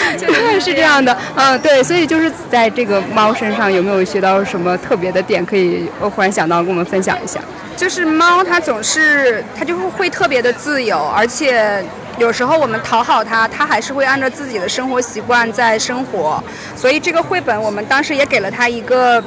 [0.61, 5.45] 是这样的，嗯，对，所以就是在这个猫身上有没有学到什么特别的点？
[5.47, 7.41] 可以，我忽然想到跟我们分享一下。
[7.77, 11.83] 就是猫，它总是它就会特别的自由，而且
[12.19, 16.43] 有时候我们讨好它，它还是会按照自己的生活习惯在生活。
[16.77, 19.23] 所以这个绘本我们当时也给了它一个。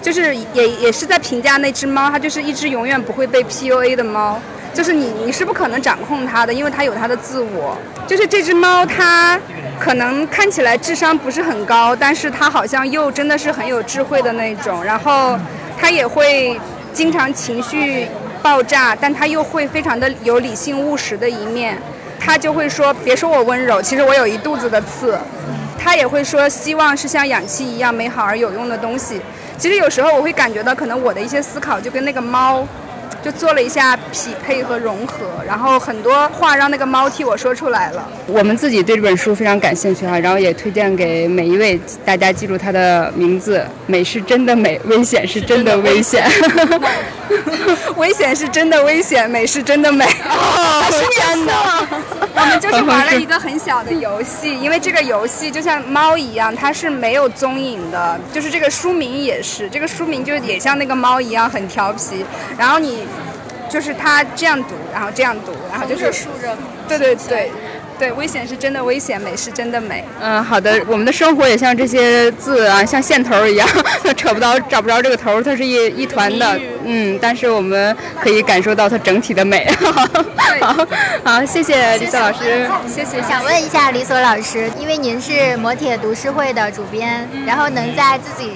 [0.00, 4.40] 就是也也是在评价那只猫，它就是一只永远不会被 PUA 的猫，
[4.72, 7.76] 就是你你是不可能掌控它的，因为它有它的自我。
[8.06, 9.38] 就是这只猫，它
[9.78, 14.82] 可能看起来智商不是很高，但是它好像又真的是很有智慧的那种。
[14.82, 15.38] 然后
[15.78, 16.58] 它也会
[16.92, 18.08] 经常情绪
[18.42, 21.78] 爆炸，但它又会非常的有理性务实的一面。
[22.18, 25.18] 它就会说：“别说我温柔，其实我有一肚子的刺。”
[25.78, 29.20] 它也会说：“希望是像氧气一样美好而有用的东西。”
[29.60, 32.66] 其实有时候我会感觉到，可能我的一些思考就跟那个猫，
[33.22, 38.08] 就做了一下匹配和融合，然后很多话让那个猫替我说出来了。
[38.26, 46.24] 我们自己对这本书非常感兴趣哈，然后也推荐给每一位大家记住它的名字：美是真的美，危险是真的危险。
[47.96, 50.04] 危险是真的危险，美是真的美。
[50.04, 51.52] 哦，是真的。
[52.34, 58.18] 我们就是玩了一个很小的游戏，因为这个游戏就像猫一样，它是没有踪影的。
[58.32, 62.24] 就是这个书名也是，这个书名就也像那个猫一样很调皮。
[62.56, 62.99] 然后你，
[63.68, 66.56] 就是它这样读，然后这样读，然后就是竖着。
[66.88, 67.50] 对对对。
[68.00, 70.02] 对，危险是真的危险，美是真的美。
[70.22, 73.68] 嗯，好的，我们的生活也像这些字啊，像线头一样，
[74.02, 76.58] 它扯不到，找不着这个头，它是一一团的。
[76.82, 79.70] 嗯，但是我们可以感受到它整体的美。
[80.62, 80.86] 好，
[81.22, 83.20] 好，谢谢李索老师，谢谢。
[83.20, 88.52] 想问一下李索老师，因为您是磨铁读书会的主编，然后能在自己。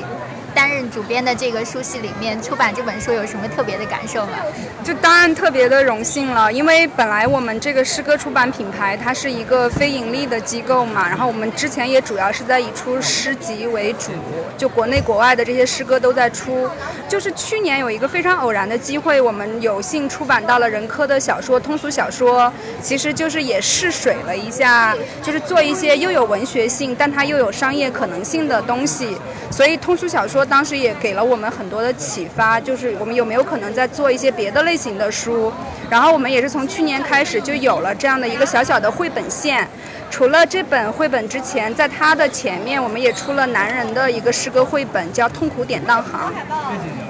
[0.54, 4.38] 担任主编的这个书系里面出版这本书有什么特别的感受吗？
[4.84, 14.12] 就当然特别的荣幸了，因为本来我们这个诗歌出版品牌它是一个非盈利的机构嘛，然后我们之前也主要是在以出诗集为主，
[14.56, 16.68] 就国内国外的这些诗歌都在出。
[17.08, 29.16] 就是去年有一个非常偶然的机会，我们有幸出版到了人科的小说通俗小说，其实就是也试水了一下，就是做一些又有文学性，但它又有商业可能性的东西，
[29.50, 30.43] 所以通俗小说。
[30.44, 35.52] 当时也给了我们很多的启发，就是我们有没有可能在做一些别的类型的书。
[35.90, 39.68] 然后我们也是从去年开始就有了这样的一个小小的绘本线。
[40.11, 46.33] 除了这本绘本之前，在它的前面，我们也出了男人的一个诗歌绘本，叫《痛苦典当行》。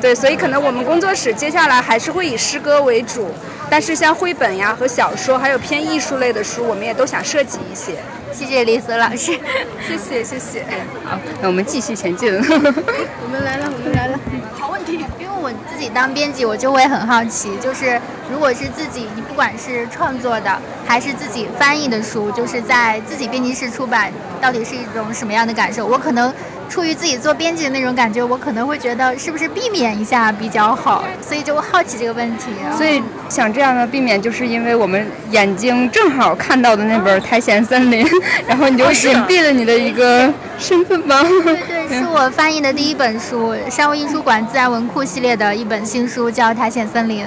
[0.01, 3.29] 对，所以可能我们工作室接下来还是会以诗歌为主，
[3.69, 7.93] 但是像绘本呀和小说，还有偏艺术类的书，我们也都想设计一些。
[8.35, 9.39] 谢谢李索老师，
[9.87, 10.65] 谢谢谢谢。
[11.05, 12.35] 好，那我们继续前进。
[12.35, 14.19] 我们来了，我们来了。
[14.59, 25.87] 好问题，因为我自己当编辑，我就会很好奇，就是如果是自己，你不管是创作的还是自己翻译的书，就是在自己编辑室出版，到底是一种什么样的感受？
[25.87, 26.33] 我可能。
[26.69, 32.47] 出于自己做编辑的那种感觉，我可能会觉得是不是避免一下比较好，所以就好奇这个问题。
[32.77, 38.05] 所以想这样的避免，就是因为我们眼睛正好看到的那本《苔藓森林》，
[38.47, 41.23] 然后你就隐蔽了你的一个身份吗？
[41.45, 47.25] 对对，是我翻译的第一本书，商务印书馆自然文库系列的一本新书，叫《苔藓森林》。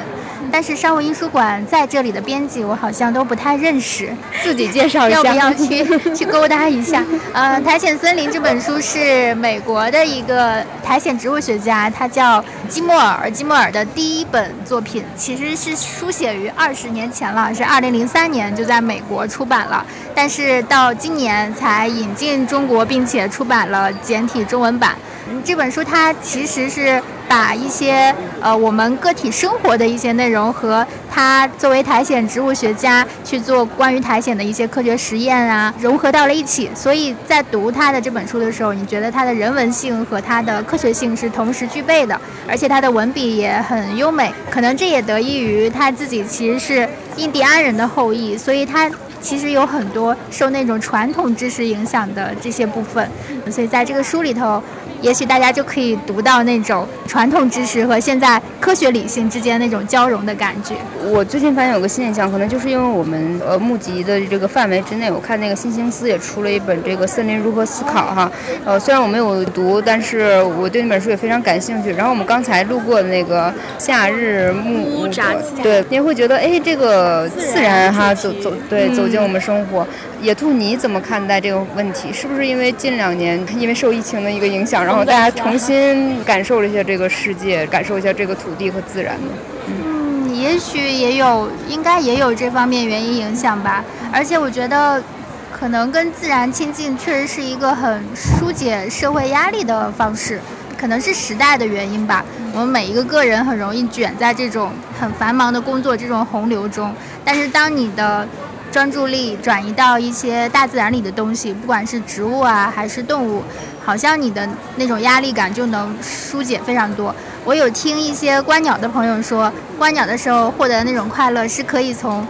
[0.51, 4.09] 但是商务印书馆在这里的编辑我好像都不太认识，
[4.41, 7.03] 自己介绍一下，要不要去去勾搭一下？
[7.33, 24.95] 呃，《苔藓森林》这本书是美国的一个苔藓植物学家，他叫基莫尔，基莫尔的第一本作品其实是书写于二十年前了，是二零零三年就在美国出版了，但是到今年才引进中国，并且出版了简体中文版。
[25.43, 36.69] 这本书它其实是把一些呃我们个体生活的一些内容和他作为苔藓植物学家去做关于苔藓的一些科学实验啊融合到了一起。
[36.75, 44.31] 所以在读他的这本书的时候，你觉得他的人文性和他的科学性是同时具备的，而且他的文笔也很优美。
[44.49, 48.89] 可能这也得益于他自己其实是印第安人的后裔，所以他。
[49.19, 53.09] 其实有很多受那种传统知识影响的这些部分，
[53.49, 54.61] 所以在这个书里头。
[55.01, 60.75] 也许大家就可以读到那种传统知识和现在科学理性之间那种交融的感觉。
[61.05, 68.31] 我最近发现有个新现象，可能就是因为我们呃募集的这个范围之内，我看那个新星思也出了一本这个《森林如何思考》哈。
[68.65, 71.91] 呃，虽然我没有读，但是我对那本书也非常感兴趣。
[71.91, 79.87] 然后我们刚才路过的那个夏日木杂对，您会觉得哎，这个自然哈走走对走进我们生活。
[80.21, 82.11] 野兔，你怎么看待这个问题？
[82.11, 84.86] 是不是因为近两年因为受疫情的一个影响？
[84.87, 89.27] 然后大家重新感受了一下这个世界，感受一下这个土地和自然呢。
[89.67, 93.83] 嗯，也许也有，应该也有这方面原因影响吧。
[94.13, 95.03] 而且我觉得，
[95.51, 100.39] 可能跟自然亲近确实是一个很疏解社会压力的方式。
[100.77, 102.23] 可能是时代的原因吧。
[102.53, 106.93] 我们每一个个人很容易卷在这种很繁忙的工作这种洪流中。
[107.25, 108.25] 但是当你的
[108.71, 113.43] 专注力转移到一些大自然里的东西，不管是植物啊还是动物。
[113.87, 117.15] 好像你的那种压力感就能疏解非常多。
[117.45, 122.27] 我有听一些观鸟的朋友说，观鸟的时候获得那种快乐是可以从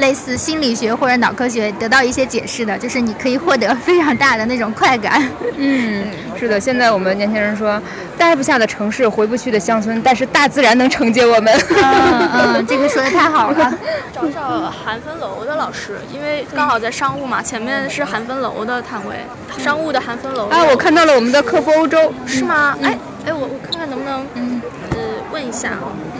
[0.00, 5.22] 类似心理学或者脑科学得到一些解释的，就是你可以获得非常大的那种快感。
[5.56, 6.04] 嗯，
[6.38, 6.58] 是的。
[6.58, 7.80] 现在我们年轻人说，
[8.18, 11.54] 待不下的城市，回不去的乡村，但是大自然能承接我们。
[11.70, 13.72] 嗯嗯，这个说的太好了。
[14.12, 19.14] 找找韩芬楼的老师，因为刚好在商务嘛，前面是韩芬楼的摊位。
[19.58, 22.76] 商务的韩芬楼啊，我看到了我们的客服欧洲，是吗？
[22.82, 22.96] 哎
[23.26, 24.96] 哎，我我看看能不能嗯呃
[25.30, 25.92] 问一下啊。
[26.16, 26.19] 嗯，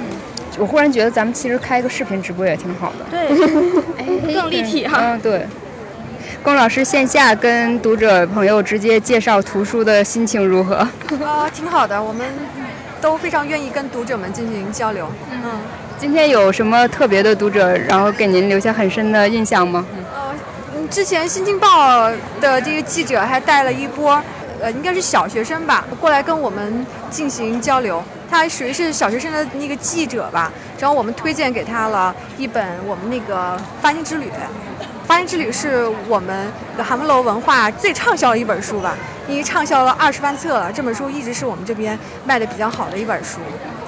[0.60, 3.06] 我忽然觉得咱们其实开个视频直播也挺好的。
[3.10, 3.20] 对，
[3.96, 4.98] 哎，更立体哈。
[5.00, 5.46] 嗯，对。
[6.42, 10.76] 龚老师线下跟读者朋友直接介绍图书的心情如何？
[11.24, 12.26] 啊，挺好的，我们
[13.00, 15.10] 都非常愿意跟读者们进行交流。
[15.32, 15.40] 嗯，
[15.98, 19.84] 今天有什么特别的读者，然后给您留下很深的印象吗？
[20.14, 20.30] 呃
[20.90, 24.20] 之前《新京报》的这个记者还带了一波，
[24.60, 28.02] 呃，应该是小学生吧，过来跟我们进行交流。
[28.30, 34.26] 他属于是小学生的那个记者吧，然后我们推荐给他了一本我们那个《发现之旅》。
[35.06, 38.94] 《发现之旅》是我们韩文楼文化最畅销的一本书吧，
[39.26, 40.72] 因为畅销了二十万册了。
[40.72, 43.40] 这本书一直是我们这边卖的比较好的一本书。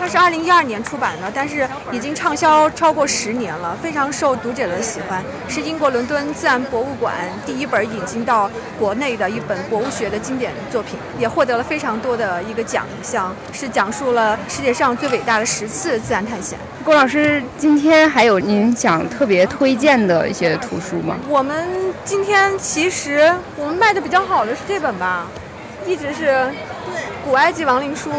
[0.02, 5.22] 它是二零一二年出版的，但是已经畅销超过十年了，非常受读者的喜欢。
[5.48, 7.14] 是英国伦敦自然博物馆
[7.46, 16.58] 第一本引进到国内的一本博物学的经典作品，也获得了非常多的一个奖项，是讲述了世界上最伟大的十次自然探险。
[16.82, 21.16] 郭老师，今天还有您想特别推荐的一些图书吗？
[21.28, 21.64] 我们
[22.04, 25.28] 今天其实我们卖的比较好的是这本吧，
[25.86, 26.50] 一直是
[27.24, 28.10] 古埃及亡灵书。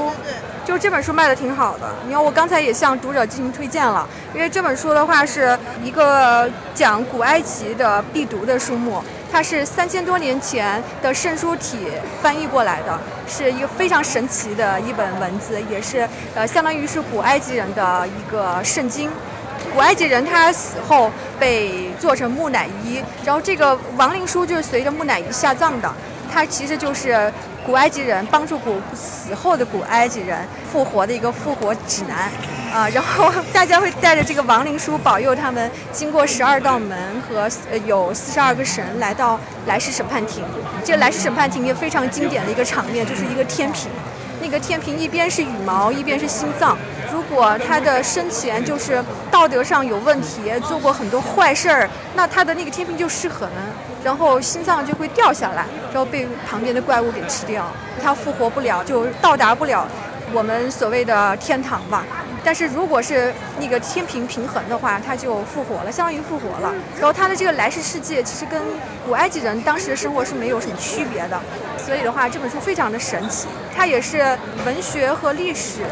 [0.66, 11.88] 就这本书卖的挺好的，你看我刚才也向读者进行推荐了，因为这本书的话是一个讲古埃及的必读的书目，它是三千多年前的圣书体
[12.22, 12.98] 翻译过来的，
[13.28, 19.10] 是一个非常神奇的一本文字，也是呃相当于是古埃及人的一个圣经。
[19.74, 21.10] 古埃及人他死后
[21.40, 25.92] 被做成木乃伊，然后这个亡灵书就是随着木乃伊下葬的，
[26.34, 27.32] 它其实就是。
[27.66, 30.38] 古埃及人帮助古死后的古埃及人
[30.70, 32.30] 复活的一个复活指南，
[32.74, 37.50] 啊，然后大家会带着这个亡灵书保佑他们经过十二道门和
[37.86, 40.44] 有四十二个神来到来世审判庭。
[40.84, 43.90] 这来世审判庭也非常经典的一个场面，就是一个天平，
[44.42, 46.78] 那个天平一边是羽毛，一边是心脏。
[47.14, 53.48] 如果他的生前就是道德上有问题，做过很多坏事儿，那他的那个天平就失衡。
[54.04, 57.66] 然后心脏就会掉下来，然后被旁边的怪物给吃掉，
[58.02, 59.88] 他复活不了，就到达不了
[60.34, 62.04] 我们所谓的天堂吧。
[62.46, 66.74] 但是如果是那个天平平衡的话，他就复活了，相当于复活了。
[67.00, 68.62] 然后他的这个来世世界其实跟
[69.06, 71.40] 古埃及人当时的生活是没有什么区别的，
[71.78, 75.84] 所以的话这本书非常的神奇，它也是文学和历史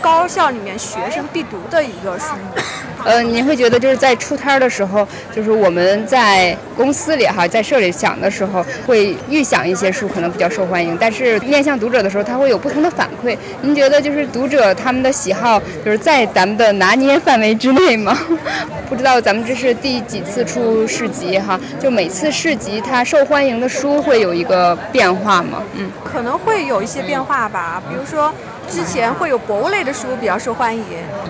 [0.00, 2.60] 高校里面学生必读的一个书目。
[3.04, 13.36] 呃，您会觉得就是在出摊儿的时候，就是我们在公司里哈，在社里想的时候，会预想一些书可能比较受欢迎，但是面向读者的时候，他会有不同的反馈。
[13.62, 18.16] 您觉得就是读者他们的喜好，就是在咱们的拿捏范围之内吗？
[18.88, 21.58] 不知道咱们这是第几次出市集哈？
[21.78, 25.62] 就每次市集它受欢迎的书会有一个变化吗？
[25.74, 28.32] 嗯，可能会有一些变化吧，比如说。
[28.70, 30.84] 之前会有博物类的书比较受欢迎。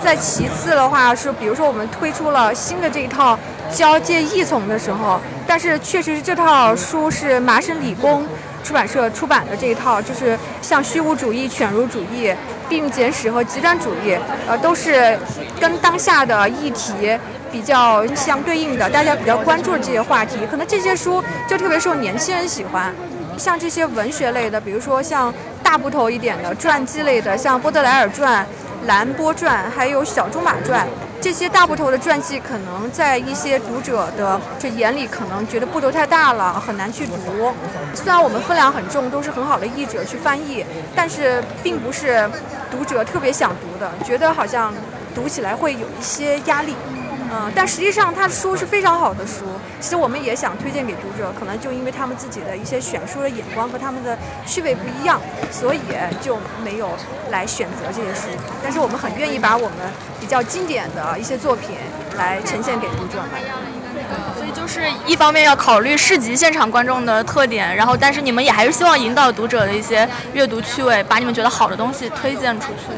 [0.05, 3.39] 再其次的话是，比如说我们推出了新的这一套
[3.73, 8.27] 交界异丛的时候，但是确实是这套书是麻省理工
[8.63, 12.33] 出版社出版的这一套，就是像虚无主义、犬儒主义、
[12.69, 14.17] 避孕简史和极端主义，
[14.47, 15.19] 呃，都是
[15.59, 17.19] 跟当下的议题
[17.51, 22.95] 比较相对应的，大家比较关注的这些话题，可能这些书就特别受年轻人喜欢。
[23.41, 25.33] 像这些文学类的，比如说像
[25.63, 28.47] 大部头一点的传记类的，像波德莱尔传、
[28.87, 30.87] 兰波传，还有小仲马传，
[31.23, 37.55] 这些大部头的传记，可能在一些读者的这眼里，可能觉得部头太大了，很难去读。
[37.95, 40.63] 虽然我们分量很重，都是很好的译者去翻译，
[40.95, 42.29] 但是并不是
[42.71, 44.71] 读者特别想读的，觉得好像
[45.15, 46.77] 读起来会有一些压力。
[47.33, 49.45] 嗯，但实际上他的书是非常好的书。
[49.81, 55.21] 其实我们也想推荐给读者，可能就因为他们自己的一些选书的眼光和他们的趣味不一样，
[55.51, 55.81] 所以
[56.21, 56.91] 就没有
[57.31, 58.27] 来选择这些书。
[58.63, 59.77] 但是我们很愿意把我们
[60.19, 61.77] 比较经典的一些作品
[62.17, 63.41] 来呈现给读者们。
[64.37, 72.91] 所以就是一方面要考虑市集现场观众的特点，然后但是你们也还是希望引导读者的一些阅读趣味，把你们觉得好的东西推荐出去。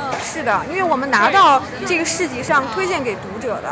[0.00, 3.68] 嗯，是的，因为我们拿到这个市集上推荐给读者的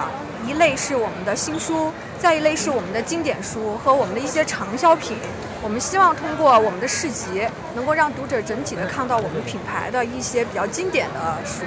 [0.47, 5.17] 一类是我们的新书，再一类是我们的经典书和我们的一些畅销品。
[5.61, 7.43] 我们希望通过我们的市集，
[7.75, 11.65] 能够让读者整体的看到我们品牌的一些比较经典的书。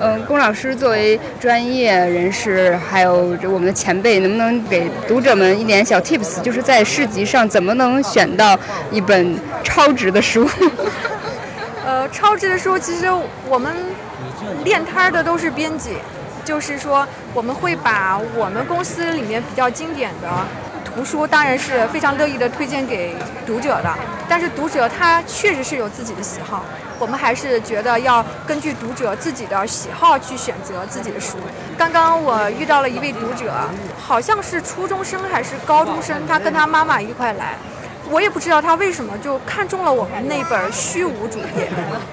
[0.00, 8.56] 嗯，龚老师作为专业人士，还有我们的前辈，能不能给读者们一点小 tips，就是在市集上怎么能选到
[8.92, 10.48] 一本超值的书？
[12.12, 13.06] 超值的书，其实
[13.48, 13.74] 我们
[14.64, 15.96] 练摊儿的都是编辑，
[16.44, 20.28] 就是说我们会把我们公司里面比较经典的
[20.84, 23.14] 图书，当然是非常乐意的推荐给
[23.46, 23.94] 读者的。
[24.28, 26.64] 但是读者他确实是有自己的喜好，
[26.98, 31.36] 我们还是觉得要根据读者自己的喜好去选择自己的书。
[31.76, 33.52] 刚刚我遇到了一位读者，
[33.98, 37.56] 好像是初中生还是高中生，他跟他妈妈一块来。
[38.10, 41.42] 我也不知道他为什么就看中了我们那本《虚无主义》。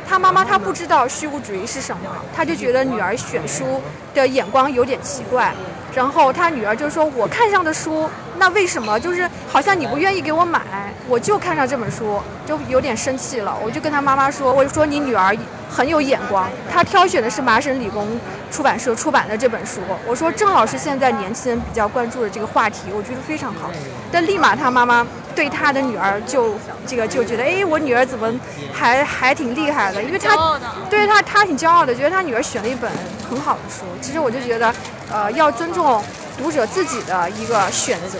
[0.07, 3.81] 他妈妈他不知道虚无主义是什么，他就觉得女儿选书
[4.13, 5.53] 的眼光有点奇怪。
[5.95, 10.61] 然后他女儿就说：“我看上的书，那为什么就是好像你不愿意给我买？
[11.07, 15.35] 我就看上这本书，就有点生气了。”我就跟他妈妈说：“我就说你女儿
[15.69, 18.19] 很有眼光，她挑选的是麻省理工
[18.51, 19.81] 出版社出版的这本书。
[20.05, 23.69] 我说正好是现在年轻人比较关注的这个话题，我觉得非常好。”
[24.11, 25.05] 但立马他妈妈。
[25.37, 26.55] 对他的女儿就
[26.87, 28.27] 这个就觉得，哎，我女儿怎么
[28.73, 30.01] 还还挺厉害的？
[30.01, 32.91] 因为他对他他挺骄傲的，觉得他女儿选了一本
[33.29, 33.83] 很好的书。
[34.01, 34.73] 其实我就觉得，
[35.11, 36.03] 呃，要尊重
[36.37, 38.19] 读者自己的一个选择，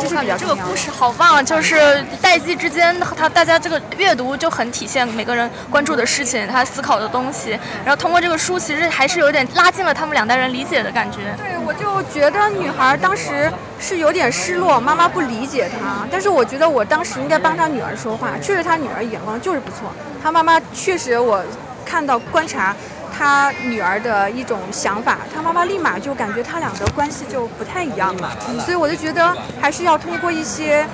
[0.00, 7.58] 这是比较这个故事好棒，就是代际之间，他大家这个阅读就很体现每个人关注的事情，他思考的东西。
[7.84, 11.18] 然后通过这个书，其实还是有点拉近了他们两代人理解的感觉。
[11.36, 18.30] 对，我就觉得女孩当时是有点失落，妈妈不理解她，但是我觉得我当时应该帮她女儿说话。
[18.40, 21.42] 确实，她女儿眼光就是不错，她妈妈确实我
[21.84, 22.74] 看到观察。
[23.16, 30.84] 他女儿的一种想法，他妈妈立马就感觉他俩的关系就不太一样了，所以我就觉得还是要通过一些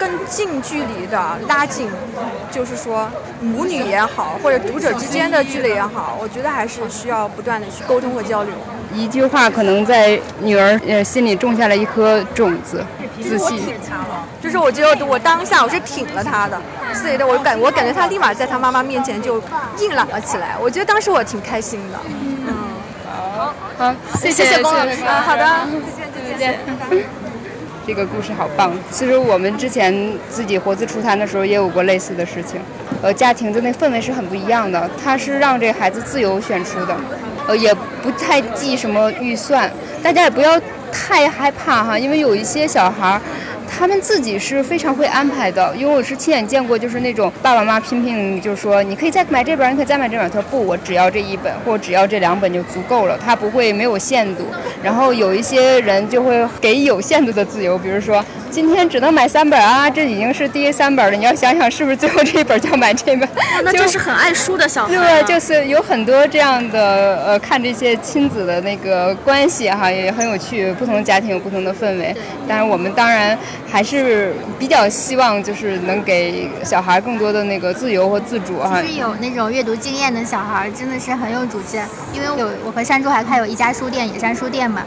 [0.00, 1.90] 更近距离的拉近，
[2.50, 3.06] 就是说
[3.42, 8.54] 母女也好，或者读者之间的距离也好，我觉得还是需要不断的去沟通和交流。
[8.94, 12.82] 一句话可能在女儿呃心里种下了一颗种子，
[13.22, 13.74] 自信。
[14.42, 16.58] 就是我觉得我当下我是挺了她的，
[16.94, 19.36] 所以的我感我感觉她立马在她妈妈面前就
[19.78, 20.56] 硬朗了起来。
[20.58, 21.98] 我觉得当时我挺开心的。
[22.48, 22.56] 嗯，
[23.36, 25.04] 好，好，谢谢谢龚老师。
[25.04, 25.44] 啊，好的，
[26.32, 26.58] 再见，
[26.90, 27.04] 再见。
[27.90, 28.72] 这个故事好棒。
[28.92, 29.92] 其实我们之前
[30.28, 32.60] 自己活字出摊的时候也有过类似的事情，
[33.02, 34.88] 呃，家庭的那氛围是很不一样的。
[35.02, 36.96] 他是让这孩子自由选出的，
[37.48, 39.68] 呃，也不太计什么预算。
[40.00, 40.56] 大家也不要
[40.92, 43.20] 太害怕哈，因为有一些小孩儿。
[43.72, 50.28] 他们自己是非常会安排的，因为我是亲眼见过，就是那种爸爸妈妈拼命，就是说你可以再买这本，你可以再买这本。
[50.28, 53.16] 他说不，我只要这一本，或只要这两本就足够了。
[53.16, 54.44] 他不会没有限度。
[54.82, 61.16] 然后有一些人就会给有限度的自由，比如说今天只能买三本啊，这已经是第三本了。
[61.16, 63.28] 你要想想是不是最后这一本就要买这本？
[63.64, 64.94] 那就是很爱书的小孩。
[64.94, 70.72] 对， 就是有很多这样的呃，看这些亲子的那个关系哈，也很有趣。
[70.74, 72.14] 不同的家庭有不同的氛围，
[72.48, 73.38] 但是我们当然。
[73.70, 78.82] 还是比较希望，就是能给小孩更多的那个自由和自主哈。
[78.82, 81.86] 就是有那种阅读经验的小孩，真的是很有主见。
[82.12, 84.82] 因为有我和山竹还开有一家书店，野山书店嘛。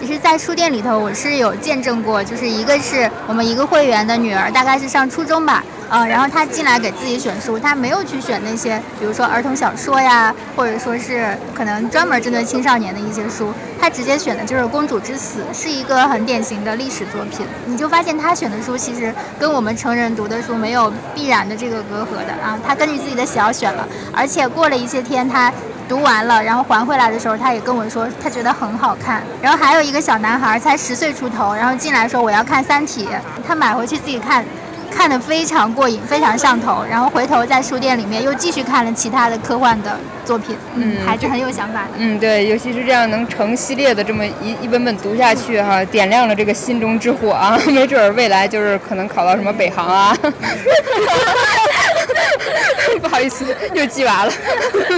[0.00, 17.46] 就是在书店里头，我是有见证过，就是一个是我们一个会员的女儿，大概是上初中吧，嗯，然后她进来给自己选书，她没有去选那些，比如说儿童小说呀，或者说是可能专门针对青少年的一些书，她直接选的就是《公主之死》，是一个很典型的历史作品。
[17.64, 25.50] 你就发现她选的书其实跟我们成人读的书没有必然的这个隔阂的啊，她根据自己的喜好选了，而且过了一些天，她。
[25.88, 29.22] 读完了，然后还回来的时候，他也跟我说，他觉得很好看。
[29.40, 33.06] 然后还有一个小男孩，才十岁出头，然后进来说我要看《三体》，
[33.46, 34.44] 他买回去自己看，
[34.90, 36.84] 看得非常过瘾，非常上头。
[36.88, 41.90] 然后回头在书店里面又继续看了其他的科幻的作品，嗯，还是很有想法的。
[41.98, 50.16] 嗯，对，尤其是这样能成系列的这么一一本本读下去哈，点亮了这个心中之火啊， 没准儿未来就是可能考到什么北航啊。
[53.00, 53.44] 不好意思，
[53.74, 54.32] 又记完了。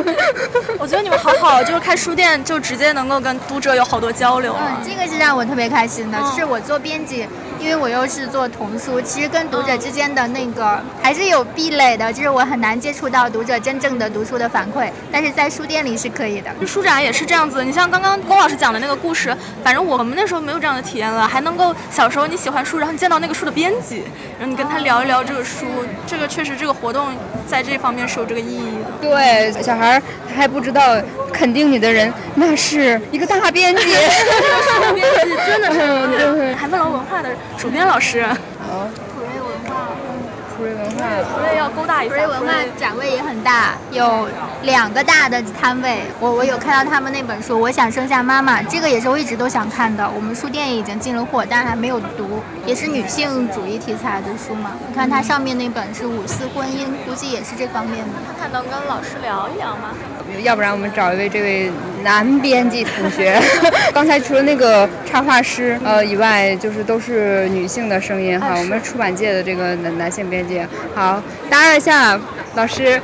[0.79, 4.55] 我觉得你们好好，就是开书店就直接能够跟读者有好多交流。
[4.59, 7.27] 嗯，这个是让我特别开心的，就是我做编辑。
[7.61, 16.51] 因为我又是做童书，其实跟读者之间的那个还是有壁垒的，就是我很难接触到读者真正的读书的反馈，但是在书店里是可以的。
[16.67, 24.05] 书展也是这样子，你像刚刚龚老师讲的那个故事，反正我们那时候没有这样的体验了，还能够小时候你喜欢书，然后你见到那个书的编辑，
[24.39, 25.67] 然后你跟他聊一聊这个书，
[26.07, 27.09] 这个确实这个活动
[27.47, 28.91] 在这方面是有这个意义的。
[29.01, 30.01] 对，小孩
[30.35, 30.97] 还不知道
[31.33, 33.83] 肯定你的人，那是一个大编辑，
[34.81, 37.29] 大编辑真的是还问了文化的。
[37.59, 38.37] 主编老师，啊，
[39.15, 39.89] 普瑞文化，
[40.57, 42.15] 普瑞文化，普瑞要勾搭一下。
[42.15, 44.29] 普瑞文化展位也很大，有
[44.63, 46.03] 两个大的摊位。
[46.21, 50.09] 我我有看到他们那本书《我想生下妈妈》，这个也是我一直都想看的。
[50.11, 54.73] 我们书店已经进了货，但还没有读，也是女性主义题材的书嘛。
[54.89, 58.15] 你看它上面那本是五四婚姻，估计也是这方面的。
[58.27, 59.95] 看看能跟老师聊一聊吗？
[60.43, 61.73] 要不然我们找一位这位
[62.03, 63.41] 男编辑同学。
[63.95, 68.55] 刚才除了那个插画师呃以外，就是都是女性的声音哈。
[68.59, 70.61] 我们出版界的这个男男性编辑，
[70.95, 72.19] 好，打扰一下。
[72.59, 73.01] 老师。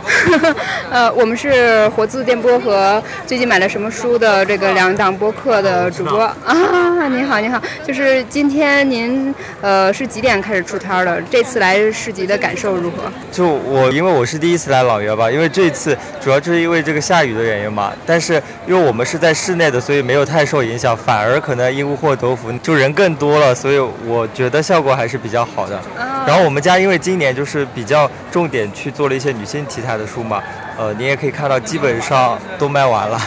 [0.90, 7.06] 呃，我们是活字电波和最近买了什么书的这个两档播客的主播啊。
[7.06, 11.22] 您好，您好，就是今天您呃是几点开始出摊的？
[11.30, 12.96] 这次来市集的感受如何？
[13.30, 17.92] 就我因为我是第一次来老约吧，因为这次主要就是因为这个下雨的原因嘛。
[18.04, 25.80] 但是因为我们是在室内的，所以没有太受影响，反而可能因祸得福，就人更多了，所以我觉得效果还是比较好的。
[26.26, 30.42] 然后我们家因为今年就是比较重点去做了一些女性题材的书嘛，
[30.78, 33.20] 呃，你也可以看到基本上都卖完了，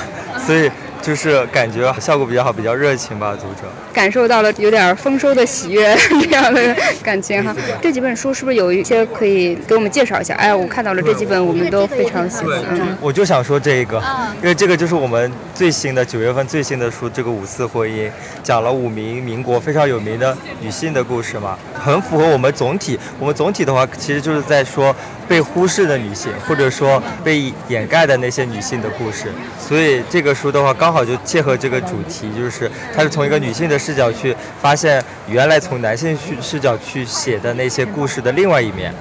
[0.46, 0.70] 所以。
[1.00, 5.96] 就是感觉效果比较好，比较热情吧，读者感受到了有点丰收的喜悦
[6.30, 7.56] 这样的感情哈。
[7.82, 10.34] 这几本书是不是有一些可以给我们介绍一下？
[10.36, 12.98] 哎，我看到了这几本，我们都非常喜欢。
[13.00, 14.04] 我就想说这一个，
[14.42, 18.10] 因为这个就是我们最新的九月份最新的书，这个五四婚姻
[18.44, 23.00] 讲了五名民国非常有名的女性的故事嘛，很符合我们总体。
[23.20, 24.94] 我们总体的话，其实就是在说
[25.28, 29.32] 被忽视的女性，或者说被掩盖的那些女性的故事。
[29.60, 31.08] 所以这个书的话，刚好。
[31.08, 38.94] 就切合这个主题，就是它是从一个女性的视角去发现原来从男性视视角去写的那些故事的另外一面。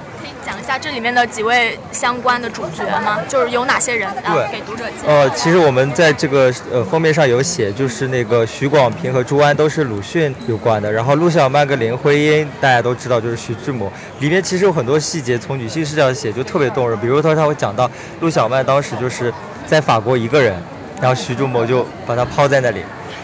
[0.47, 3.19] 讲一下这里面的几位相关的主角吗？
[3.27, 4.09] 就是有哪些人？
[4.23, 5.11] 对，给读者介绍。
[5.11, 10.89] 呃，其实我们在这个呃封面上有写，就是那个徐广平和朱安都是鲁迅有关的。
[10.89, 13.91] 然后陆小曼跟林徽因大家都知道，就是徐志摩。
[14.21, 17.91] 里面其实有很多细节从女性视角写就特别动人，比如说他会讲到
[18.21, 19.33] 陆小曼当时就是
[19.65, 20.55] 在法国一个人。
[21.01, 22.81] 然后徐志摩就把她抛在那里，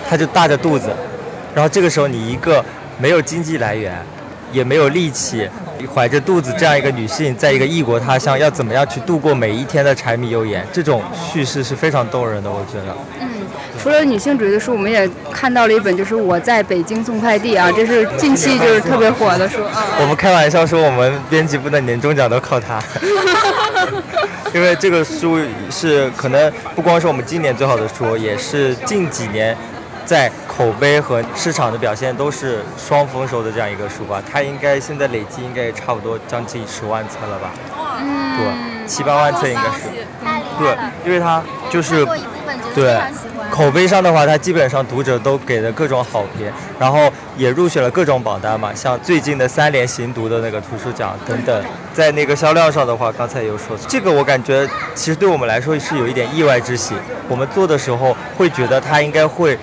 [0.09, 0.93] 她就大着肚子，
[1.55, 2.63] 然后这个时候你一个
[2.99, 3.97] 没有经济来源，
[4.53, 5.49] 也没有力气，
[5.93, 10.65] 怀着肚子这样一个女性，在一个异国他乡要怎么样去度过每一天的柴米油盐？
[10.71, 12.95] 这种叙事是非常动人的，我觉得。
[13.19, 13.27] 嗯，
[13.81, 19.83] 除了女性主义的书，我们也看到了一本，就是《我在北京送快递》啊，这是近期就是特别火的书啊。
[19.99, 22.81] 我们开玩笑说，我们编辑部的年终奖都靠它。
[24.53, 25.39] 因为这个书
[25.71, 29.57] 是可能不光是我们今年最好的书，也是近几年
[30.05, 34.21] 在口碑和市场的表现都是双丰收的这样一个书吧。
[34.31, 37.51] 它应该现在累计应该也差不多将近十万册了吧？
[38.37, 39.89] 对，七八万册应该是。
[40.59, 42.05] 对，因为它就是
[42.75, 42.99] 对。
[43.49, 51.63] 口碑上的话，它基本上读者都给了各种好评，然后也入选了各种榜单嘛，像最近的三联行读的那个图书奖等等。
[51.93, 56.95] 在那个销量上的话，刚才有说，这个我感觉其实对我们来说是有一点意外之喜。
[57.29, 59.55] 我们做的时候会觉得它应该会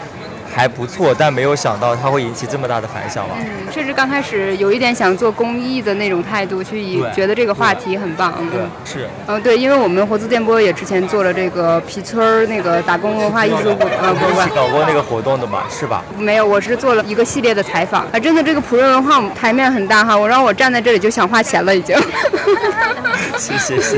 [0.53, 3.35] 还不错，但没有想到它会引起这么大的反响吧。
[3.39, 8.33] 嗯，甚至刚开始有一点想做公益的那种态度，去以觉得这个话题很棒。
[8.51, 9.09] 对嗯，是。
[9.27, 14.33] 嗯，对，因为我们活字电波也之前做了这个皮村儿那个打工文化艺术博呃博物。
[14.55, 16.03] 搞过那个活动的嘛，是吧？
[16.19, 21.97] 没有，我是做了一个系列的采访啊，真的这个普瑞文化台面很大哈，我让我站在这里就想花钱了已经。
[23.39, 23.97] 谢谢谢。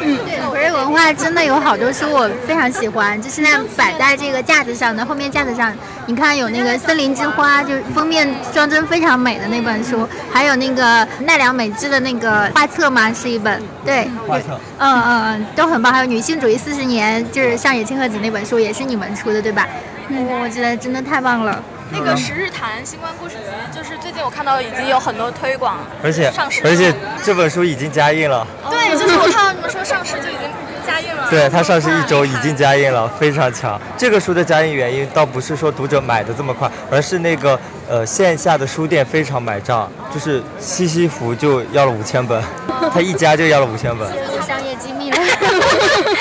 [0.00, 5.72] 嗯，对，普瑞文化真的有好多书我非常喜欢，就现在摆在这个架子上的，后面架子上，
[6.06, 15.92] 你看有那个《森林之花》，就是封面装帧非常美的那本书，还有那个奈良美智的那个画册嘛，是一本，对，画册嗯嗯嗯，都很棒。
[15.92, 19.68] 还有《女性主义四十年》，就是上野千鹤子那本书，也是你们出的，对吧？
[20.08, 21.62] 嗯，我觉得真的太棒了。
[21.90, 28.46] 那个十日谈新冠故事集，就是最近我看到已经有很多推广，而且上市，而且这本书已经加印了。
[28.70, 30.50] 对，就是我看到你们说上市就已经
[30.88, 31.26] 加印了。
[31.28, 33.78] 对，它上市一周已经加印了，非常强。
[33.98, 37.58] 这个书的加印原因倒不是说读者买的这么快，而是那个
[37.88, 42.42] 呃线下的书店非常买账，就是西西弗就要了五千本，
[42.92, 44.08] 他一家就要了五千本。
[44.46, 45.18] 商业机密了。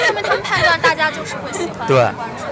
[0.10, 1.88] 因为他们判断大家就是会喜欢。
[1.88, 2.06] 对，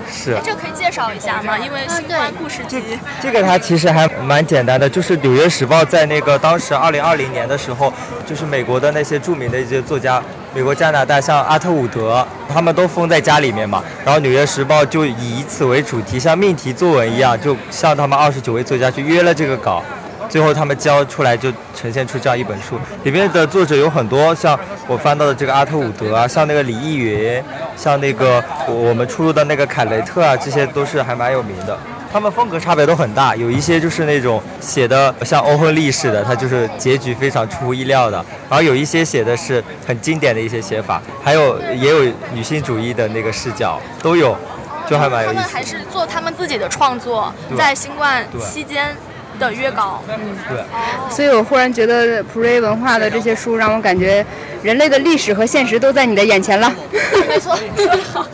[0.09, 0.37] 是。
[0.43, 1.57] 这个可以介绍一下吗？
[1.59, 2.81] 因为新冠故事集。
[3.21, 7.91] 这个它其实还蛮简单的，就是《纽约时报》在那个当时二零二零年的时候，
[8.25, 10.21] 就是美国的那些著名的一些作家，
[10.55, 13.83] 美国、加拿大像阿特伍德，他们都封在家里面嘛。
[14.05, 19.83] 然后《纽约时报》就以此为主题，像命题作文一样，就向他们二十九位作家去约了这个稿。
[20.29, 27.43] 最后他们交出来就呈现出这样一本书，里面的作者有很多，像我翻到的这个阿特伍德啊，像那个李易云，
[27.75, 31.77] 像那个我我们出入的那个凯雷特啊，这些都是还蛮有名的。
[32.15, 38.17] 他们风格差别都很大，有一些就是那种写的像欧亨利似的，他就是结局非常出乎意料的；
[38.49, 44.33] 然后有一些写的是很经典的一些写法，还有也有女性主义的那个视角，都有，
[44.89, 45.41] 就还蛮有意思。
[45.41, 48.95] 他们还是做他们自己的创作，在新冠期间
[49.39, 50.01] 的约稿。
[50.07, 50.17] 嗯，
[50.49, 50.63] 对。
[51.09, 54.25] 所以我忽然觉得普瑞文化的这些书让我感觉，
[54.63, 56.73] 人类的历史和现实都在你的眼前了。
[57.27, 58.25] 没错，说得好。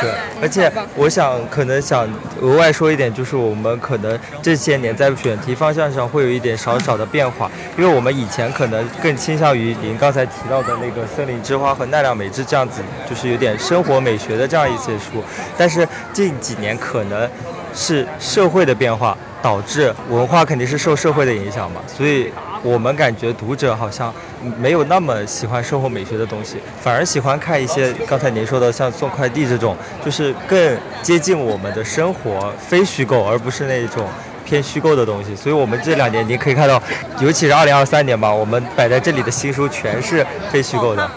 [0.00, 0.10] 对，
[0.42, 2.06] 而且我想可能想
[2.42, 15.22] 额外说一点，就是我们可能这些年在选题方向上会有一点少少的变化，因为我们以前可能更倾向于您刚才提到的那个《森林之花》和《奈良美智》这样子，就是有点生活美学的这样一些书，
[15.56, 17.30] 但是近几年可能
[17.72, 22.32] 是社会的变化导致文化肯定是受社会的影响嘛，所以
[22.62, 24.12] 我们感觉读者好像
[24.58, 34.04] 没有那么喜欢生活美学的东西，反而喜欢看一些刚才您说的像送快递这种，就是更接近我们的生活，非虚构，而不是那种
[34.44, 35.36] 偏虚构的东西。
[35.36, 36.82] 所以我们这两年您可以看到，
[37.20, 41.08] 尤其是二零二三年吧，我们摆在这里的新书全是非虚构的。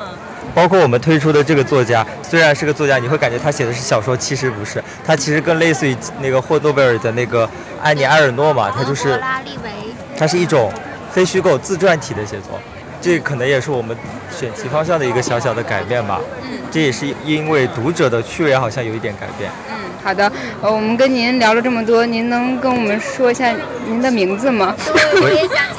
[0.54, 7.50] 包括我们推出的这个作家，虽然是个作家，你会感觉他写的是小说，其实不是，他其实更类似于那个霍诺贝尔的那个
[7.82, 9.70] 安妮埃尔诺嘛，他就是拉利维。
[10.18, 10.70] 它是一种
[11.12, 12.60] 非虚构自传体的写作，
[13.00, 13.96] 这可能也是我们
[14.38, 16.20] 选题方向的一个小小的改变吧。
[16.44, 19.50] 嗯，这也是因为读者的趣味好像有一点改变。
[19.70, 20.30] 嗯，好的，
[20.62, 23.56] 呃，我们跟您聊了这么多，您能跟我们说一下
[23.88, 24.76] 您的名字吗？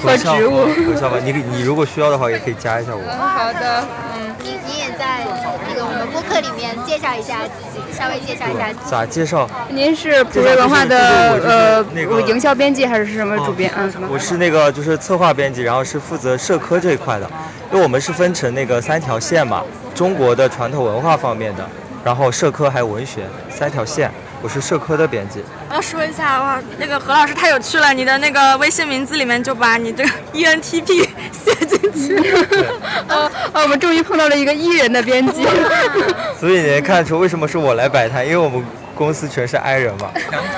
[0.02, 0.64] 和植物。
[0.86, 3.02] 何笑吧，你你如果需要的话，也可以加一下我。
[3.10, 3.84] 好的，
[4.16, 5.24] 嗯，你你也在
[5.68, 8.91] 那个我们播客里面介绍一下自己，稍微介绍一下自己。
[8.91, 9.49] 咋介绍？
[9.68, 10.99] 您是普瑞文化的
[11.45, 13.88] 呃那个营销编辑还是什么主编啊？
[13.91, 14.09] 什么？
[14.11, 17.30] 我是那个就是策划编辑，然后是负责社科这一块的，
[17.70, 19.62] 因为我们是分成那个三条线嘛，
[19.95, 21.68] 中国的传统文化方面的，
[22.03, 24.11] 然后社科还有文学三条线，
[24.43, 25.43] 我是社科的编辑。
[25.68, 32.16] 我要说一下哇，那个何老师太有趣了，你的那个微信名字里面就把你这个 ENTP 写进去。
[33.09, 35.47] 哦哦，我们终于碰到了一个艺人的编辑。
[36.41, 38.64] 所以你能看出为什么是我来摆摊，因为我们
[38.95, 40.11] 公司全是 I 人嘛，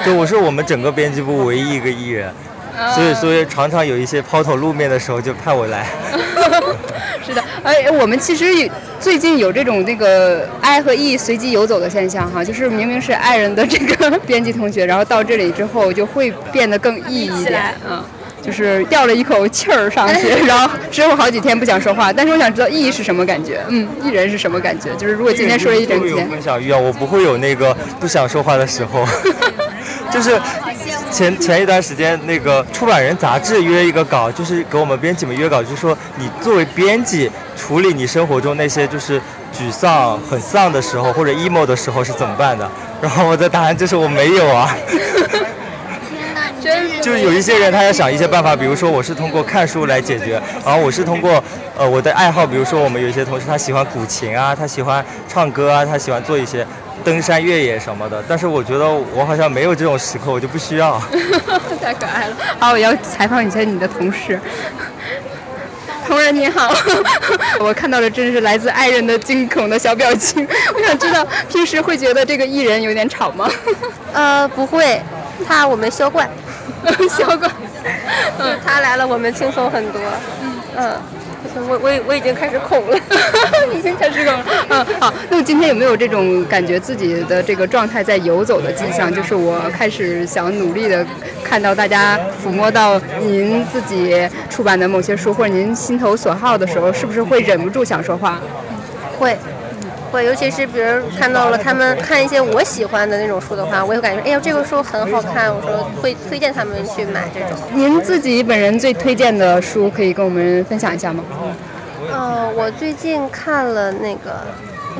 [0.05, 2.33] 对我是我们整个编辑部唯一一个艺人，
[2.95, 5.87] 所以所以常常有一些抛头露面的时候就派我来。
[7.25, 8.69] 是的，哎，我们其实
[8.99, 18.05] 最近有这种这个 I 和 E 随机游走的现象哈，就是明明是爱人的这个编辑同学，然后到这里之后就会变得更 E 一点啊。
[18.43, 22.13] 就是吊了一口气儿上去， 然后之后好几天不想说话。
[22.13, 24.95] 但是我想知道 E 是什么感觉，嗯艺人是什么感觉？
[24.97, 29.07] 就是如果今天说了一整天，分享欲啊，我不会有那个不想说话的时候。
[30.13, 30.39] 就是
[31.11, 39.19] 前前一段时间，那个出版人杂志约一个稿，就是给我们编辑们约稿，就说你作为编辑处理你生活中那些就是
[39.57, 42.71] 沮丧、很丧的时候或者 emo 的时候是怎么办的？
[43.01, 44.77] 然后我的答案就是我没有啊。
[47.03, 51.43] 就是有一些人他要想一些办法，比如说我是通过看书来解决，然后我是通过
[51.77, 56.65] 呃我的爱好，比如说我们有一些同事他喜欢古琴啊，他喜欢唱歌啊，他喜欢做一些
[57.05, 61.03] 登山越野什么的，但是我觉得我好像没有这种时刻，我就不需要。
[61.83, 62.37] 太可爱了。
[62.61, 64.41] 好，我要采访一下你的同事。
[66.07, 66.73] 同仁你好，
[67.59, 70.47] 我看到的真是来自爱人的惊恐的小表情。
[70.75, 73.51] 我想知道，平时会觉得这个艺人有点吵吗？
[74.13, 75.01] 呃，不会，
[75.49, 76.29] 怕我们销冠。
[77.09, 77.51] 销冠。
[78.39, 80.01] 嗯，他来了，我们轻松很多。
[80.43, 82.97] 嗯嗯，我我我已经开始恐了，
[83.75, 84.45] 已经开始恐了。
[84.69, 89.13] 嗯，好，那么今天有没有这种感觉自己的这个状态在游走的迹象？
[89.13, 91.05] 就是我开始想努力的
[91.45, 98.41] 看到大家抚摸到您自己出版的某些书，或者您心头所好的时候，是不是会忍不住想说话？
[99.19, 99.37] 会。
[100.13, 100.87] 会，尤其是比如
[101.19, 107.59] 看到了他们看一些我喜欢的那种书的话，我也感觉，哎呀，这个书很好看，我说会推荐他们去买这种。
[107.73, 111.25] 您自己本人最推荐的书，可以跟我们分享一下吗？
[112.13, 114.31] 呃，我最近看了那个《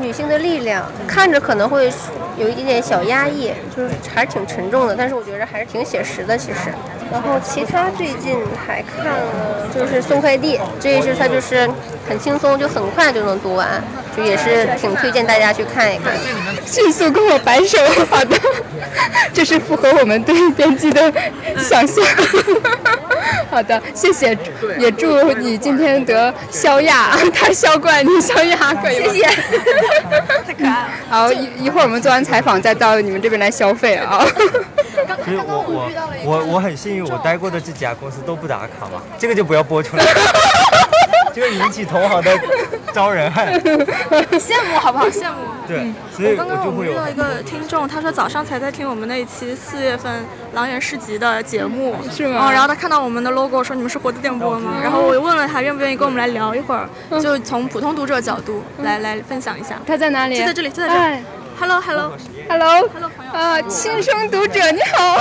[0.01, 1.93] 女性的力量》，看着可能会
[2.37, 6.71] 有一点点小压抑，就是还是挺沉重的，但是我觉得还是挺写实的，其实。
[7.13, 11.69] 然后其他最近还看了，就是送快递，这也是它就是
[12.09, 13.69] 很轻松，就很快就能读完，
[14.17, 16.15] 就也是挺推荐大家去看一看。
[16.65, 17.79] 迅速跟我摆手，
[18.11, 18.35] 好的，
[19.35, 21.13] 这是符合我们对编辑的
[21.59, 22.03] 想象。
[23.51, 24.37] 好的，谢谢，
[24.79, 29.23] 也祝你今天得肖亚， 他肖冠，你肖亚，可以谢谢。
[30.47, 30.89] 太可爱了。
[31.09, 34.25] 好，一一会儿我们做完采访再到你们这边来消费啊。
[35.07, 35.91] 刚刚我我
[36.25, 40.05] 我我很幸运，我待过的这几家公司都不打卡嘛，这个就不要播出来，
[41.35, 42.31] 就会引起同行的
[42.93, 43.47] 招人恨。
[44.39, 45.07] 羡慕好不好？
[45.07, 45.37] 羡慕。
[45.67, 50.25] 对，所以刚刚我们遇到一个听众，他说早上才在听我们那一期四月份
[50.55, 54.75] 狼人市集的节目，是吗嗯，然后他看到我们的 logo，说你们是活字电波吗？
[54.83, 56.89] 然后我又问了他愿不愿意跟我们来聊一会儿，
[57.21, 59.79] 就从普通读者角度来来分享一下。
[59.87, 60.37] 他在哪里？
[60.39, 61.23] 就在这里，就在这。
[61.63, 62.13] Hello Hello
[62.49, 65.17] Hello，Hello 朋友啊，亲生读者你好。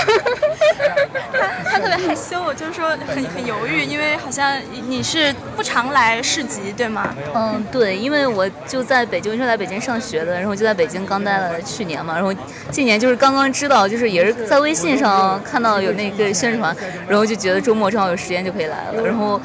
[1.70, 7.14] 他特别害羞，就是说很很犹豫，因为好像你是不常来市集，对吗？
[7.36, 12.34] 嗯，对，因为我就在北京，是在北京上学的，然后就在北京刚待了去年嘛，然后
[12.72, 16.76] 今年就是刚刚知道，就是也是在微信上看到有那个宣传，
[17.08, 19.40] 然后就觉得周末正好有时间就可以来了，然后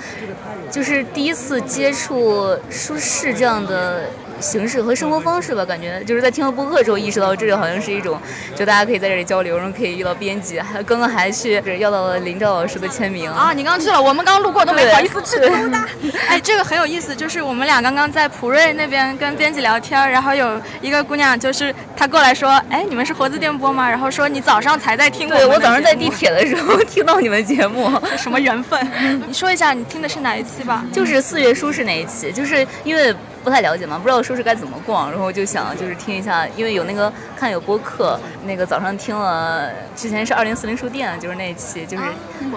[0.70, 4.04] 就是第一次接触书市这样的。
[4.40, 8.20] 形式和生活方式吧，感觉就是在听了播客之后意识到，这个好像是一种，
[8.54, 13.52] 就大家可以在这里交流，然后可以遇到编辑，还刚刚还去要到了林兆老师的签名啊！
[13.54, 15.36] 你刚去了，我们刚路过都没对好意思去。
[16.28, 23.88] 哎，这个很有意思，就是我们俩刚刚在普瑞那边跟编辑聊天，然后有一个姑娘，就是她过来说，哎，你们是活字电波吗？
[23.88, 28.78] 然后说你早上才在听我对我早上在地铁的时候听到你们节目， 什么缘分？
[29.26, 30.84] 你说一下你听的是哪一期吧？
[30.92, 33.14] 就是四月书是哪一期，就是因为
[33.46, 42.02] 不太了解嘛，不知道说是该怎么逛，然后就想就是听一下，因为有那个看有播客，那个早上听了，之前是二零四零书店，就是那一期，就是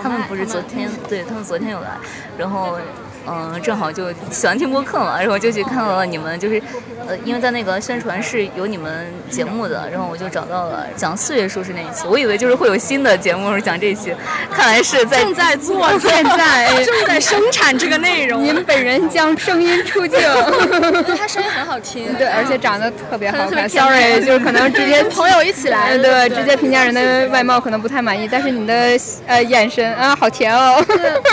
[0.01, 1.91] 他们不是昨天，对他们昨天有来，
[2.39, 2.79] 然后。
[3.27, 6.61] 嗯，正好就喜欢听播客嘛，然后就去看到了你们，就是，
[7.07, 14.13] 呃，因为在那个宣传是有你们节目的，然后我就找到了讲四月书是那一期，我以为就是会有新的节目是讲这一期，
[14.51, 18.43] 看来是在正在做，现在正在生产这个内容。
[18.43, 20.19] 您本人将声音出镜，
[21.17, 23.69] 他声音很好听，对，而且长得特别好看。
[23.69, 28.73] Sorry，就是可能直接 朋友一起来嗯对，直接评价人的外貌可能不太满意，但是你的
[29.27, 30.83] 呃眼神啊，好甜哦，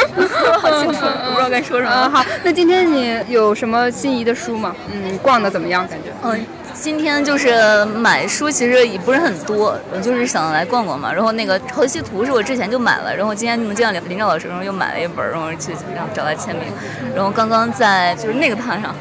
[0.61, 1.91] 好清楚，我不知道该说什么。
[1.93, 4.75] 嗯，好，那今天你有什么心仪的书吗？
[4.93, 5.87] 嗯，逛的怎么样？
[5.89, 6.11] 感觉？
[6.23, 11.13] 嗯，今天就是买书，其实也不是很多，我就是想来逛逛嘛。
[11.13, 16.65] 然后那个《潮汐图》是我之前就买了，然后今天能见到林林兆老师，然后又买了一本，然后去然后找他签名。
[17.15, 18.95] 然后刚刚在就是那个摊上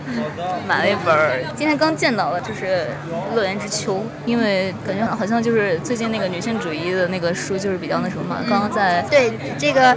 [0.67, 2.87] 买了一本，今天刚见到了，就是
[3.35, 3.95] 《乐园之秋》，
[4.25, 8.37] 因为感觉好像就是最近那个女性主义的那个书就是比较那什么嘛。
[8.49, 9.95] 刚刚在对这个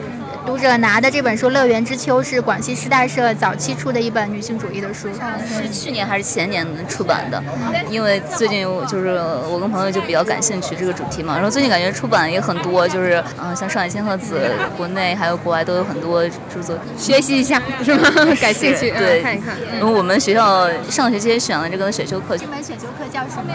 [0.48, 5.06] 读者拿的这本书《乐园之秋》是广西师大社早期出的一本女性主义的书。
[5.46, 7.44] 是去年还是前年出版的，
[7.90, 9.08] 因为最近就是
[9.50, 14.40] 我跟朋友就比较感兴趣这个主题嘛，然后最近感觉出版也很多，就是嗯、呃像上海千鹤子，
[14.74, 18.10] 国内还有国外都有很多著作，学习一下是吗？
[18.40, 19.54] 感兴趣，嗯对，看一看。
[19.72, 23.52] 然后我们学校上学期也选了这个选修课，这门选修课叫什么？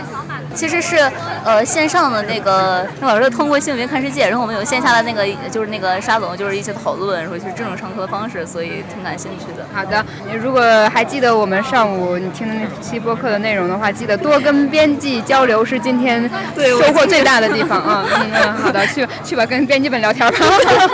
[0.54, 0.98] 其实是
[1.44, 9.66] 呃线上的那个那老师通过新闻看世界，然后我们有线下的那个就是那个沙龙，就是一些讨论，然后就是这种上课的方式，所以挺感兴趣的。
[9.74, 18.06] 好的，你如果还记得我们上午你听的那期播客的内容的话，记得多跟编辑交流是今天收获最大的地方啊。
[18.14, 20.38] 嗯 嗯，好的，去去吧，跟编辑们聊天吧。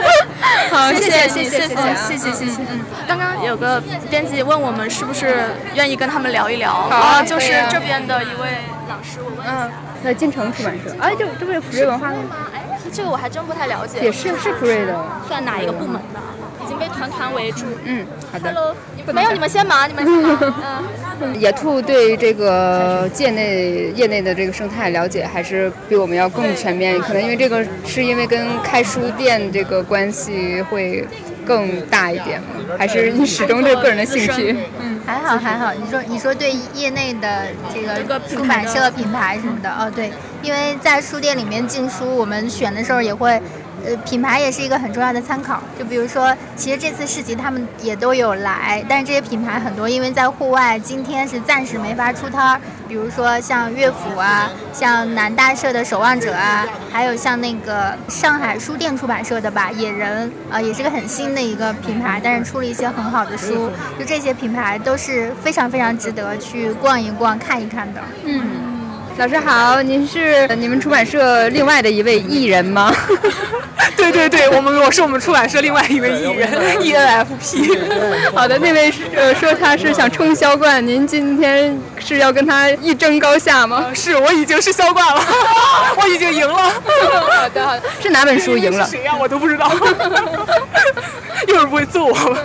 [0.71, 2.61] 好，谢谢谢谢谢谢谢谢谢谢。
[2.69, 9.69] 嗯，刚刚有个编辑问我们是不是愿意跟他们聊一聊，啊就是这边的一位老师，我问一下。
[10.01, 12.15] 在金城出版社，哎，这这不是普瑞文化吗？
[12.89, 13.99] 哎，这个我还真不太了解。
[14.01, 15.05] 也是是 Pre 的。
[15.27, 16.19] 算哪一个部门的？
[16.63, 17.65] 已经被团团围住。
[17.85, 18.51] 嗯，好的。
[18.51, 18.75] Hello，
[19.13, 20.53] 没有，你们先忙，你们先忙。
[21.21, 21.39] 嗯。
[21.39, 31.05] 野兔对这个界内业内的这个生态了解还是比我们要更全面，可能因为这个是因为跟开书店这个关系会
[31.49, 32.47] 更大一点吗？
[32.77, 34.55] 还是你始终对个人的兴趣？
[34.79, 35.73] 嗯，还好还好。
[35.73, 40.11] 你说你说对业内的这个出版社品牌什么的，哦对，
[40.43, 43.41] 因为在书店里面进书，我们选的时候也会。
[43.97, 45.61] 品牌也是一个很重要的参考。
[45.77, 52.61] 就比如说，其实这次市集他们也都有来，但是这些品牌很多因为在户外，今天是暂时没法出摊儿。
[52.87, 63.69] 比如说像乐府啊，像南大社的守望者啊，还有像那个上海书店出版社的吧，野人啊、也是个很新的一个品牌，但是出了一些很好的书。
[63.99, 68.01] 就这些品牌都是非常非常值得去逛一逛、看一看的。
[68.25, 68.78] 嗯。
[69.19, 72.89] 老师好，您是你们出版社另外的一位艺人吗？
[73.97, 76.49] 对对对，我们我是我们出版社另外一位艺人
[76.79, 78.31] ，ENFP。
[78.33, 83.87] 好的，那位呃说他是想冲销冠，您今天是要跟他一争高下吗？
[83.93, 85.21] 是我已经是销冠了，
[86.01, 86.71] 我已经赢了。
[87.29, 88.87] 好的好的，是哪本书赢了？
[88.89, 89.17] 谁呀、啊？
[89.19, 89.69] 我都不知道。
[91.45, 92.37] 一会儿不会揍我吗？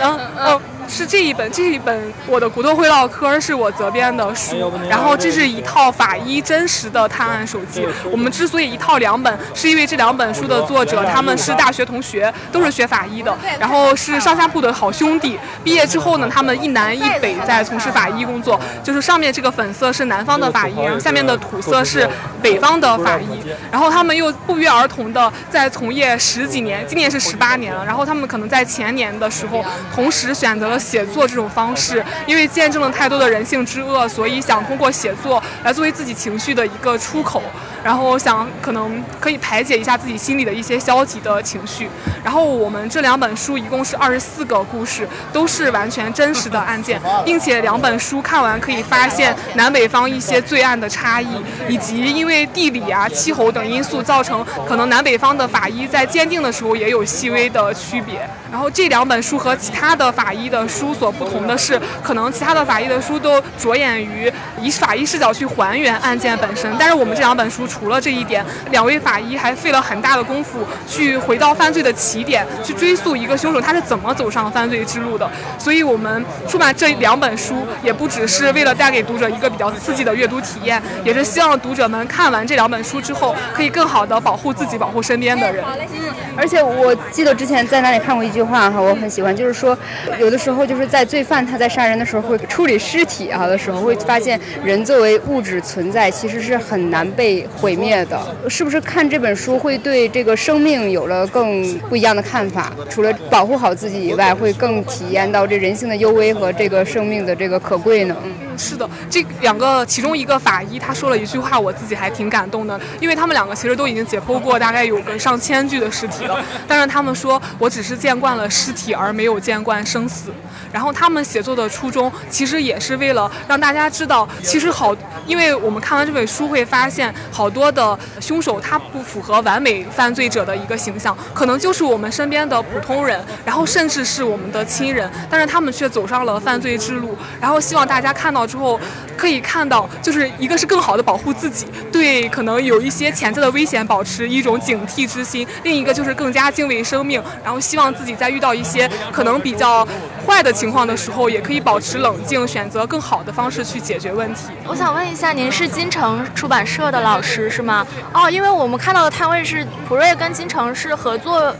[0.00, 0.60] 然后哦。
[0.88, 7.86] 是这一本，这一本我的骨头会唠嗑是我责编的书，然后这是一套法医真实的探案手记。
[8.10, 15.38] 我们之所以一套两本，是因为这两本书的作者他们是大学同学，都是学法医的，然后是上下铺的好兄弟。
[15.62, 22.08] 毕业之后呢，他们一南一北在从事法医工作，就是上面这个粉色是南方的法医，然后下面的土色是
[22.40, 23.38] 北方的法医。
[23.70, 27.84] 然后他们又不约而同的在从业十几年，今年是十八年了。
[27.84, 29.62] 然后他们可能在前年的时候，
[29.94, 30.77] 同时选择了。
[30.78, 37.42] 写作这种方式，因为见证了太多的人性之恶，所以想通过写作来作为自己情绪的一个出口，
[37.88, 41.88] 然后想可能可以排解一下自己心里的一些消极的情绪。
[42.22, 51.28] 然后我们这两本书一共是二十四个故事，都是完全真实的案件， 并且两本书看完可以发现南北方一些罪案的差异，
[51.66, 58.28] 以及因为地理啊、气候等因素造成可能南北方的法医在鉴定的时候也有细微的区别。
[58.50, 64.30] 然后这两本书和其他的法医的书所不同的是，可能其他的法医的书都着眼于
[64.60, 75.28] 以法医视角去还原案件本身，但是我们这两本书除了这一点，两位法医还费了很大的功夫去回到犯罪的起点，去追溯一个凶手他是怎么走上犯罪之路的。
[75.58, 85.64] 所以我们出版这两本书，也不只是为了带给读者一个比较刺激的阅读体验，也是希望读者们看完这两本书之后，可以更好的保护自己，保护身边的人。
[85.64, 89.76] 嗯，而且我记得之前在哪里看过一句话哈，我很喜欢，就是说
[90.18, 98.18] 有的时候就是在罪犯他在杀人的时候会处理尸体啊的时候，会发现人作为物质存在其实是很难被毁灭的。
[98.48, 102.72] 是不是看这本书会对这个生命有了更不一样的看法？
[102.88, 108.16] 除了保护好自己以外，会更体验到这人性的幽微和这个生命的这个可贵呢？
[108.24, 120.30] 嗯，是的，这两个其中一个法医他说了一句话，我自己还挺感动的，因为他们两个其实都已经解剖过大概有个上千具的尸体了，但是他们说我只是见惯了尸体，而没有见惯生死。
[120.70, 124.94] 然后他们写作的初衷其实也是为了让大家知道，其实好，
[125.26, 137.16] 因为我们看完这本书会发现，好多的凶手他不符合完美犯罪者的一个形象，可能就是我们身边的普通人，然后甚至是我们的亲人，但是他们却走上了犯罪之路。
[137.40, 138.78] 然后希望大家看到之后，
[139.16, 149.86] 可以看到，就是一个是更好的保护自己，对可能有一些潜在的危险保持一种警惕之心；另一个就是更加敬畏生命，然后希望自己在遇到一些可能比较
[150.26, 154.48] 坏的情况的时候，也可以保持冷静，选择更好的方式去解决问题。
[154.66, 157.86] 我想问一下，您是金城出版社的老师是吗？
[158.14, 161.54] 哦，因为我们看到的摊位是普瑞跟金城是合作。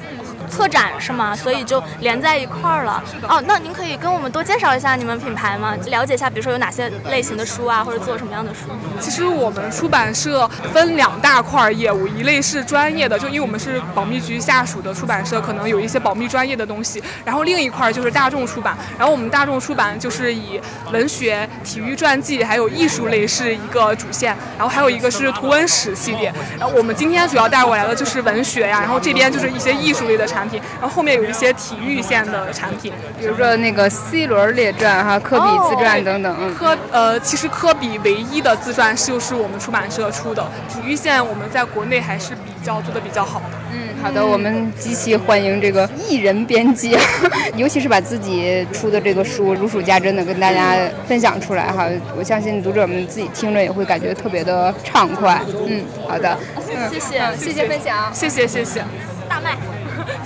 [0.49, 1.37] 策展是吗？
[1.37, 3.03] 所以就连在一块儿了。
[3.29, 5.75] 哦，那您可以跟我们多介绍一下你们品牌吗？
[5.87, 8.71] 了解一下，比如说有哪些类型的书啊，或者做什么样的书？
[9.01, 17.03] 其实我们出版社分两大块儿业务，一类是专业的，就因为我们是保密局下属的出版社，可能有一些保密专业的东西。
[17.25, 20.61] 然后另一块儿就是大众出版，然后我们大众出版就是以
[20.93, 26.33] 文学、体育传记还有艺术类是一个主线，然后还有一个是图文史系列。
[26.59, 30.38] 然后我们今天主要带过来的就是文学呀，然后这边就是一些艺术类的产。
[30.39, 36.37] 产品，然后后面有一些体育线的产品，比如说那个 C 轮列传哈、科比自传等等。
[36.41, 43.59] 嗯科呃，其实科比唯一的自传就是我们出版社出的，体育线我们在国内还是比较做的比较好的。
[43.73, 46.97] 嗯，好的，我们极其欢迎这个艺人编辑，
[47.57, 50.77] 尤其是把自己出的这个书如数家珍的跟大家
[51.07, 51.87] 分享出来哈。
[52.17, 55.41] 我相信读者们自己听着也会感觉特别的畅快。
[55.67, 58.85] 嗯，好的，嗯，谢谢，谢谢分享，谢谢谢谢，
[59.29, 59.78] 大麦。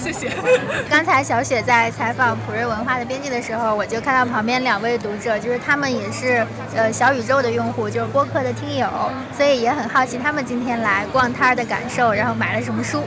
[0.02, 0.30] 谢谢。
[0.90, 6.44] 刚才小雪在采访普瑞文化的编辑的时候，我就看到旁边两位读者，就是他们也是
[6.74, 8.88] 呃小宇宙的用户，就是播客的听友，
[9.36, 13.02] 所以也很好奇他们今天来逛摊儿的感受，然后买了什么书。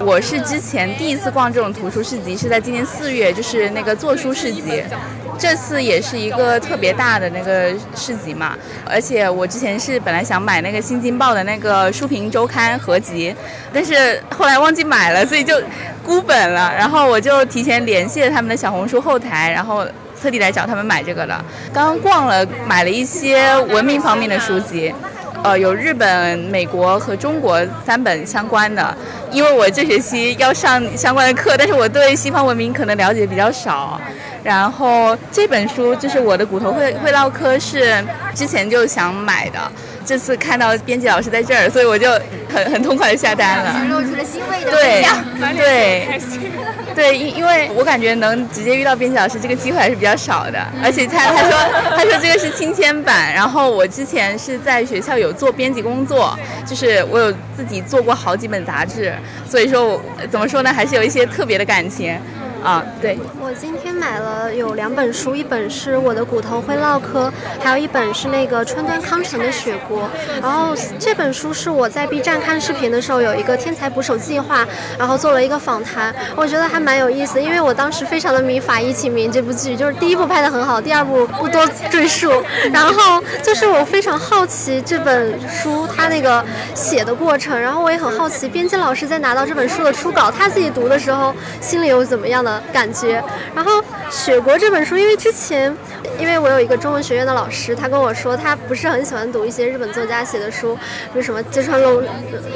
[0.00, 4.82] 我是之前第一次逛这种图书市集，是在今年四月，就是那个做书市集。
[5.38, 13.34] 这次也是一个特别大的那个市集嘛，而且我之前是本来想买那个《新京报》的那个书评周刊合集，
[13.72, 15.60] 但是后来忘记买了，所以就
[16.04, 16.72] 孤本了。
[16.76, 19.84] 然后我就提前联系了他们的小红书后台，然后
[20.20, 21.44] 特地来找他们买这个的。
[21.72, 24.94] 刚刚逛了，买了一些文明方面的书籍。
[25.44, 28.96] 呃，有日本、美国和中国三本相关的，
[29.30, 34.00] 因为我这学期要上相关的课，但是我对西方文明可能了解比较少。
[34.42, 38.02] 然后这本书就是我的骨头会会唠嗑，是
[38.34, 39.58] 之前就想买的，
[40.02, 42.10] 这次看到编辑老师在这儿，所以我就
[42.48, 43.84] 很很痛快的下单了。
[43.86, 45.10] 露出了欣慰的对微笑。
[45.54, 46.20] 对
[46.94, 51.50] 对，因因为我感觉能直接遇到编辑老师这个机会还是比较少的，而且他他说
[51.96, 59.12] 他说这个是亲签版，然后我之前是在学校有做编辑工作，就是我有自己做过好几本杂志，
[59.48, 62.16] 所以说我怎么说呢，还是有一些特别的感情。
[62.64, 67.30] 啊，对，我今天买了有两本书，一本是我的骨头会唠嗑，
[67.62, 70.08] 还有一本是那个川端康成的雪国。
[70.40, 74.66] 然后这本书是我在 B 站看视频的时候有一个天才捕手计划，
[74.98, 82.30] 然后做了一个访谈，我觉得还蛮有意思，因为我当时非常的迷《法医秦明》这部剧，就是第一部拍的很好，第二部不多赘述。
[82.72, 93.22] 然后就是我非常好奇这本书它那个写的过程，然后我也很好奇编辑老师在拿到这本书的初稿，他自己读的时候心里有怎么样的感觉。
[93.54, 93.80] 然后
[94.10, 95.74] 《雪国》这本书，因为之前
[96.18, 102.02] 因为我有一个中文学院的老师，他跟我说他不是很喜欢读一些日本作家写的书，比如什么芥川龙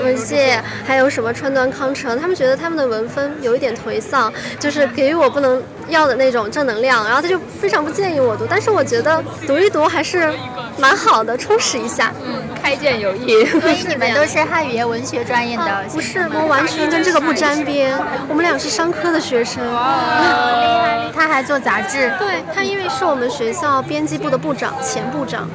[0.03, 4.18] 文介，还有什么川端康成，他们觉得他们的文风有一点颓丧，
[4.59, 8.47] 就是给予我不能要的那种正能量，然后他就非常不建议我读。
[8.49, 10.33] 但是我觉得读一读还是
[10.79, 12.12] 蛮好的，充实一下。
[12.25, 13.45] 嗯，开卷有益。
[13.61, 15.85] 所以你们都是汉语言文学专业的？
[15.93, 17.99] 不是，我完全跟这个不沾边。
[18.29, 19.62] 我们俩是商科的学生。
[19.73, 19.83] 哇
[20.61, 21.11] 厉害！
[21.14, 22.12] 他还做杂志。
[22.19, 25.49] 对他，因为是我们学校编辑部的部长，前部长。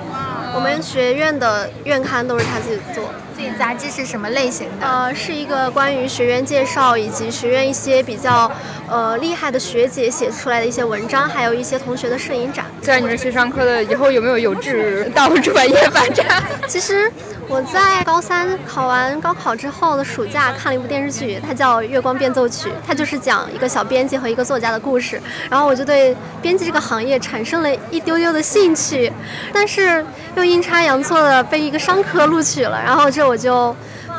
[0.56, 3.10] 我们学院的院刊都是他自己做。
[3.36, 4.88] 自己杂志是什么类型的？
[4.88, 8.50] 呃，是一个关于学院介绍以及学院一些比较
[8.88, 12.66] 呃厉害的学姐写出来的一些文章，还有一些同学的摄影展。
[12.84, 16.44] 在你们学商科的，以后有没有有志到专业发展？
[16.68, 17.10] 其实
[17.48, 25.22] 我在高三考完高考之后的暑假看了一部电视剧，它叫《月光变奏曲》，它就是讲一个小编辑和一个作家的故事。
[25.50, 29.12] 然后我就对编辑这个行业产生了一丢丢的兴趣，
[29.54, 30.06] 但是
[30.36, 33.74] 又阴差阳错的被一个商科录取了，然后这我就。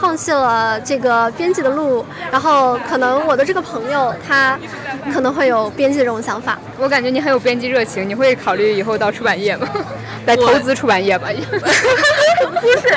[0.04, 4.58] 放弃了这个编辑的路，然后可能我的这个朋友他
[5.10, 6.58] 可能会有编辑这种想法。
[6.76, 9.66] 我感觉你很有编辑热情，你会考虑以后到出版业吗？
[10.26, 11.28] 来投资出版业吧？
[12.60, 12.96] 不是，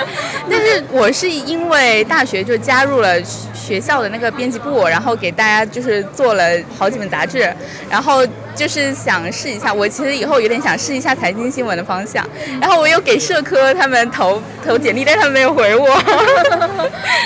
[0.50, 3.22] 但是我是因为大学就加入了
[3.54, 6.44] 学校的那个编辑部，然后给大家就是做了
[6.78, 7.54] 好几本杂志，
[7.90, 8.26] 然后
[8.56, 9.74] 就是想试一下。
[9.74, 12.26] 我其实以后有点想试一下财经新闻的方向，
[12.62, 15.90] 然后我又给社科他们投投简历，但他们没有回我。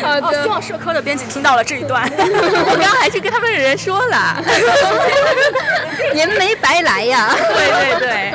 [0.02, 2.10] 好的，希望社科的编辑听到了这一段。
[2.18, 4.44] 我刚刚还去跟他们的人说了，
[6.14, 7.36] 您没白来呀。
[7.38, 8.32] 对对对，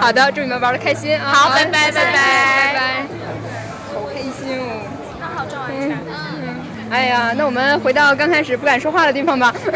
[0.00, 1.32] 好的，祝你们玩的开心啊！
[1.32, 3.06] 好，拜拜拜拜拜拜。
[3.26, 3.27] 好
[6.90, 9.52] 哎呀，那我们回到刚开始不敢说话的地方吧。
[9.54, 9.70] 其实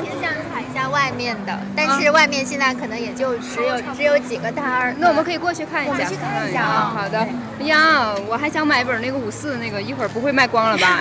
[0.00, 4.94] 挺想踩一下外面的，但是外面现在可能也就只有只有几个摊儿。
[4.98, 5.92] 那我们可以过去看一下。
[5.92, 6.92] 我们去看一下啊。
[6.94, 7.18] 好的。
[7.18, 10.98] 哎呀，我还想买本那个五四的那个，一会儿不会卖光了吧？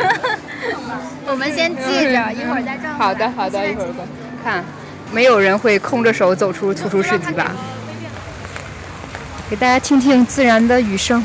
[1.28, 1.82] 我们先记
[2.12, 2.94] 着，一会儿再转。
[2.96, 4.06] 好的好的，一会儿过
[4.44, 4.64] 看。
[5.12, 7.52] 没有人会空着手走出图书市集吧？
[9.50, 11.24] 给大家听听自然的雨声。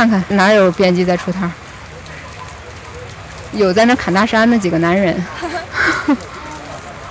[0.00, 1.52] 看看哪有编辑在出摊儿
[3.52, 5.12] 有在那砍大山那几个男人。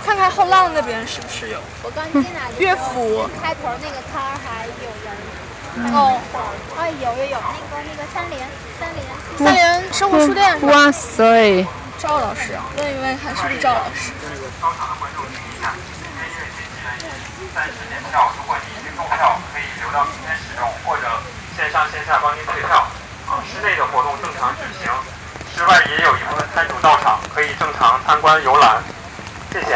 [0.03, 1.59] 看看后浪那边是不是有？
[1.83, 2.49] 我刚进来。
[2.57, 5.13] 乐府开头那个摊儿还有人。
[5.93, 6.19] 哦，
[6.79, 9.05] 哎，有有有，那个那个三联，三联，
[9.37, 10.71] 三联生活书店是吧？
[10.73, 11.63] 哇塞！
[11.99, 14.11] 赵老师，问一问看是不是赵老师。
[17.53, 21.03] 三十点票，如果你已经购票，可以留到明天使用，或者
[21.59, 22.87] 线上线下帮您退票。
[23.27, 24.87] 啊，室内的活动正常举行，
[25.53, 28.81] 室外也有一部分摊主到场，可以正常参观游览。
[29.51, 29.75] 谢谢。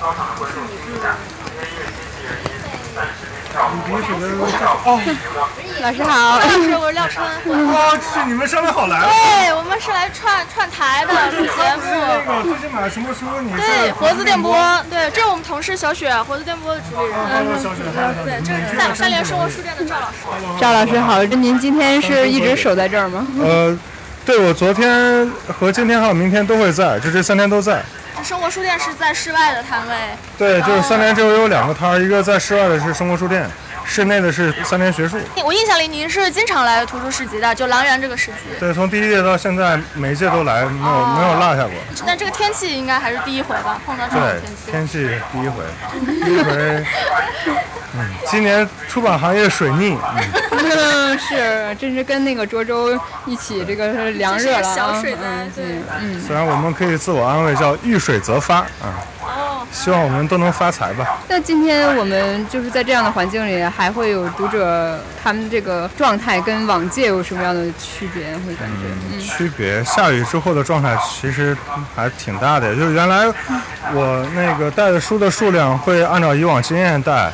[0.00, 1.12] 到场的观众听一下，
[1.44, 2.48] 今天因为天气原因，
[2.96, 3.68] 暂时免票。
[3.68, 5.82] 如果你已经购票，可以留到明天。
[5.82, 7.24] 老师好，老师，我是廖春。
[7.46, 9.08] 我，去你们上面好来了。
[9.08, 12.42] 对，我们是来串串台的录节那目。
[12.42, 13.24] 个最近买了什么书？
[13.40, 14.54] 你对，活字电波，
[14.90, 17.18] 对，这是我们同事小雪，活字电波的主理人。
[17.62, 17.82] 小雪
[18.24, 20.16] 对，这是三三联生活书店的赵老师。
[20.60, 23.26] 赵老师好，您今天是一直守在这儿吗？
[23.40, 23.78] 呃，
[24.26, 27.82] 对，我昨天和今天还有明天都会在，就这三天都在。
[28.22, 29.94] 生活书店是在室外的摊位。
[30.36, 33.48] 对，就是三联周围有两个摊儿，一个在室外的是生活书店，
[33.88, 35.18] 室内的是三联学术。
[35.42, 38.40] 我印象里您是经常来图书市集的，就狼园这个市集。
[38.60, 41.72] 对，从第一届到现在，每一届都来，没有没有落下过。
[42.06, 43.80] 那这个天气应该还是第一回吧？
[43.86, 44.40] 碰到这种对
[44.72, 45.00] 天，气。
[45.00, 45.64] 天气第一回，
[46.24, 46.84] 第一回。
[47.94, 49.96] 嗯，今年出版行业水逆，
[50.52, 54.74] 嗯， 是，真是跟那个涿州一起这个是凉热了啊。
[54.74, 55.64] 小水灾嗯对
[55.98, 56.20] 嗯。
[56.20, 58.92] 虽然我们可以自我安慰叫遇水则发啊，
[59.72, 61.18] 希望我们都能发财吧。
[61.28, 68.24] 那今天我们就是在这样的环境里，还会有读者他们这个状态跟往届有什么样的区别？
[68.38, 71.56] 会感觉，嗯，区别，下雨之后的状态其实
[71.94, 72.74] 还挺大的。
[72.74, 73.32] 就是原来
[73.94, 77.30] 我那个带的书的数量会按照以往经验带，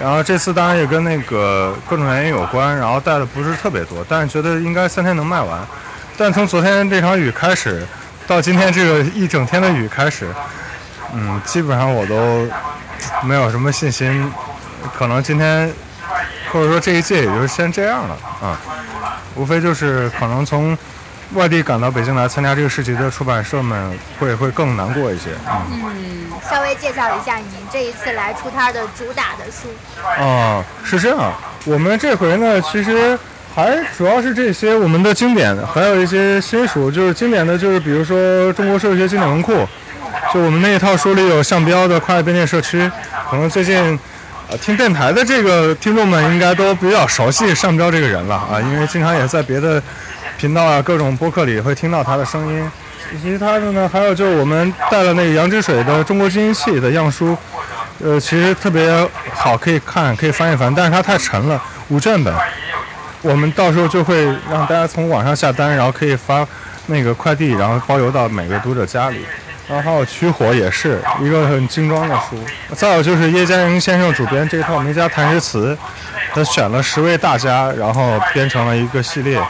[0.00, 5.58] 然后这次当然也跟那个各种原因有关，然后带的不是特别多，但是觉得应该三天能卖完。
[6.16, 7.84] 但从昨天这场雨开始，
[8.24, 10.28] 到今天这个一整天的雨开始，
[11.12, 12.48] 嗯，基本上我都
[13.26, 14.32] 没有什么信心，
[14.96, 15.72] 可能今天
[16.52, 18.60] 或者说这一届也就先这样了啊。
[19.34, 20.76] 无非就是可能从
[21.32, 25.30] 外地赶到北京来参加这个市集的出版社们会会更难过一些。
[25.48, 29.68] 嗯，嗯，稍微介绍一下您这一次来出摊的主打的书。
[30.18, 31.32] 哦，是这样。
[31.64, 33.18] 我们这回呢，其实
[33.54, 36.90] 还主要是这些我们的经典，还有一些新书。
[36.90, 38.18] 就是经典的就是比如说
[38.52, 39.52] 《中国社会学经典文库》，
[40.34, 42.90] 就我们那一套书里有项标的跨越边界社区，
[43.30, 43.98] 可能最近。
[44.60, 49.82] 听电台的这个听众们应该都比较熟悉上标这个人了啊，因为经常也在别的
[50.36, 52.70] 频道啊、各种播客里会听到他的声音。
[53.22, 57.36] 其他的呢，还有就是我们带了那个杨之水的《中国基因器》的样书，
[58.02, 58.90] 呃，其实特别
[59.34, 62.34] 好，可以看，可以翻一翻，但是它太沉了，五卷本。
[63.20, 66.46] 我们到时候就会让大家从网上下单，然后可以发
[66.86, 69.26] 那个快递，然后包邮到每个读者家里。
[69.72, 72.36] 然后还有《取火》也是一个很精装的书。
[72.74, 75.74] 再有就是叶嘉莹先生主编这套《名家谈诗词》，
[76.34, 79.40] 他选了十位大家，然后编成了一个系列，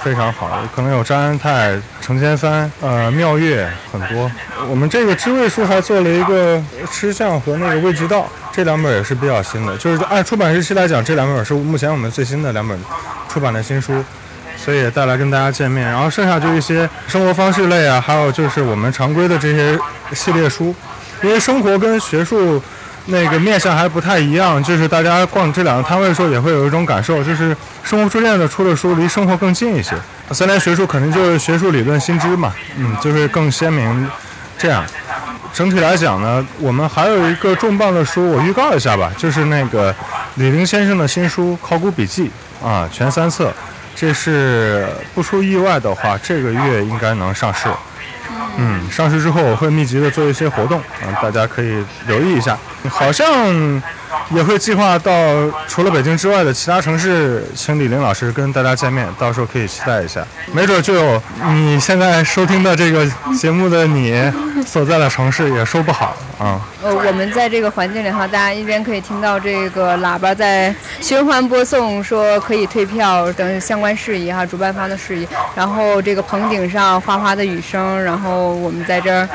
[0.00, 0.48] 非常好。
[0.76, 4.30] 可能有张安泰、程千帆、呃妙月很多。
[4.68, 6.62] 我们这个知味书还做了一个
[6.92, 9.76] 吃相和那个味知道，这两本也是比较新的。
[9.76, 12.78] 就是按出版日期来讲，这两本是目前我们最新的两本
[13.28, 14.04] 出版的新书。
[14.58, 19.78] 所以也带来跟大家见面，然后剩下就一些生活方式类啊，还有就是我们常规的这些
[20.12, 20.74] 系列书，
[21.22, 22.60] 因为生活跟学术
[23.06, 29.94] 那个面向还不太一样，就是大家逛这两个摊位的时候也会有一种感受，就是生活书店的出的书离生活更近一些。
[30.32, 34.10] 三联学术肯定就是学术理论新知嘛，嗯，就是更鲜明
[34.58, 34.84] 这样。
[35.54, 39.94] 整体来讲呢，我们还有一个重磅的书，我预告一下吧，就是那个
[40.34, 42.30] 李林先生的新书《考古笔记》
[42.66, 43.50] 啊，全三册。
[44.00, 47.68] 这是不出意外的话，这个月应该能上市。
[48.56, 52.56] 嗯，上市之后我会密集的做一些活动，啊，大家可以留意一下。
[52.88, 53.82] 好像
[54.30, 55.12] 也会计划到
[55.66, 60.26] 除了北京之外的其他城市，请李林老师跟大家见面，到时候可以期待一下。
[60.52, 63.06] 没准就有你现在收听的这个
[63.38, 64.22] 节目的你
[64.66, 66.60] 所在的城市，也说不好啊。
[66.82, 75.26] 呃，我们在这个环境里哈，大家一边可以听到这个喇叭在循环播送，说可以退票等相关事宜哈，主办方的事宜。
[75.54, 79.28] 然后这个棚顶上哗哗的雨声，然后我们在这儿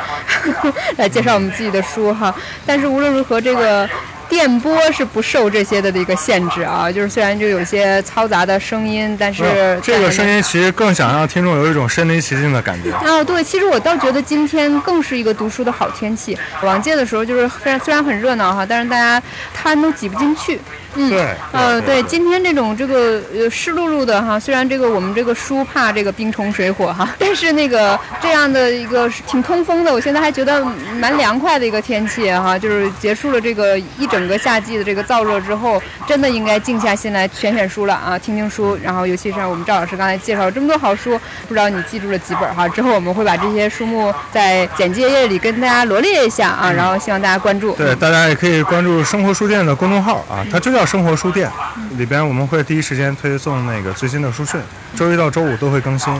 [0.97, 2.33] 来介绍我们自己的书哈。
[2.65, 3.87] 但是无论如何，这个。
[4.29, 9.43] 电波是不受这些的一个限制啊，就是虽然就有些嘈杂的声音，但是
[9.83, 12.91] 这个声音其实更想让听众有一种身临其境的感觉。
[12.93, 16.35] 啊，对，其实我倒觉得今天更是一个读书的好天气。
[16.63, 19.21] 往届的时候就是非常虽然很热闹哈，但是大家
[19.63, 20.59] 摊都挤不进去。
[20.95, 30.63] 嗯，对呃，对，今天这种这个呃湿漉漉的哈，虽然这个我们这个书怕这个冰虫水火哈， 但是那个这样的一个挺通风的，我现在还觉得
[30.99, 42.67] 蛮凉快的一个天气哈，就是结束了这个一整个夏季的这个燥热之后，真的应该静下心来选选书了啊，听听书，然后尤其是我们赵老师刚才介绍了这么多好书，不知道你记住了几本哈？
[42.67, 47.73] 之后我们会把这些书目在简介页里跟大家罗列一下啊，然后希望大家关注。
[47.73, 51.51] 对，大家也可以关注生活书店的公众号啊，它就叫生活书店，
[51.97, 54.57] 里边我们会第一时间推送那个最新的书讯，
[54.95, 56.13] 周一到周五都会更新。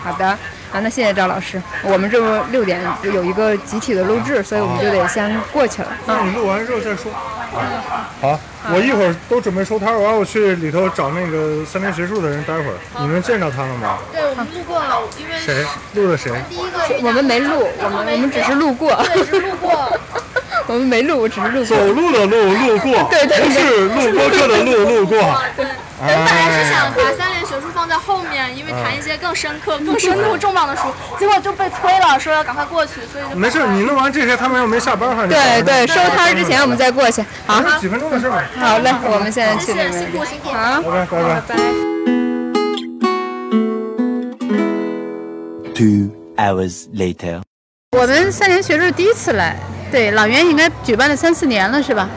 [0.00, 0.38] 好的，啊，
[0.80, 1.60] 那谢谢赵老师。
[1.82, 5.88] 我们这不六点有一个集体的录制，所以我们就得先过去了。
[6.06, 7.10] 那你录完之后再说。
[8.20, 8.38] 好，
[8.72, 12.74] 我一会儿都准备收摊儿，我要去里头找那个三联学术的人待会儿。
[13.00, 13.98] 你们见着他了吗？
[14.12, 16.30] 对，我们路过了，因为谁录的谁？
[16.48, 18.94] 第一个我们没录，我们我们只是路过。
[19.04, 19.98] 对，是路过。
[20.68, 21.76] 我们没录，我只是路过。
[21.76, 23.02] 走路的路，路过。
[23.10, 25.18] 对对不是录播客的路，路过。
[25.56, 25.64] 对，
[25.98, 30.82] 我们本来是想把三联学术放在后面，因为谈一些更深刻、更深度重磅的书，
[31.18, 35.24] 结果就被催了，说要赶快过去，所以就没事，你弄完这些，他们又没下班哈。
[35.24, 37.24] 你对对，收摊之前我们再过去。
[37.46, 38.44] 好，几分钟的事儿。
[38.58, 39.92] 好嘞，我们现在去那边。
[39.92, 40.50] 辛苦辛苦。
[40.50, 41.56] 好，拜拜拜拜。
[45.74, 47.40] Two hours later.
[47.96, 49.56] 我们三联学术第一次来，
[49.90, 52.08] 对，朗园应该举办了三四年了，是吧？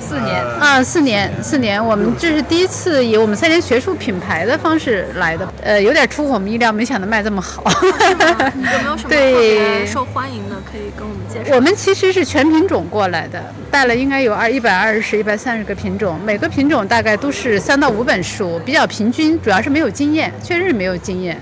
[0.00, 7.62] 四年啊，四年，四年，我们这是第一次以我们三联学术品牌的方式来的，呃，有点出乎我们意料，没想到卖这么好。
[7.80, 11.54] 有没有什么特别受欢迎的 可以跟我们介绍？
[11.54, 13.40] 我们其实是全品种过来的，
[13.70, 21.40] 带了应该有二一百二十、一百三十个品种，每个品种大概都是三到五本书，比较平均，主要是没有经验，确实是没有经验。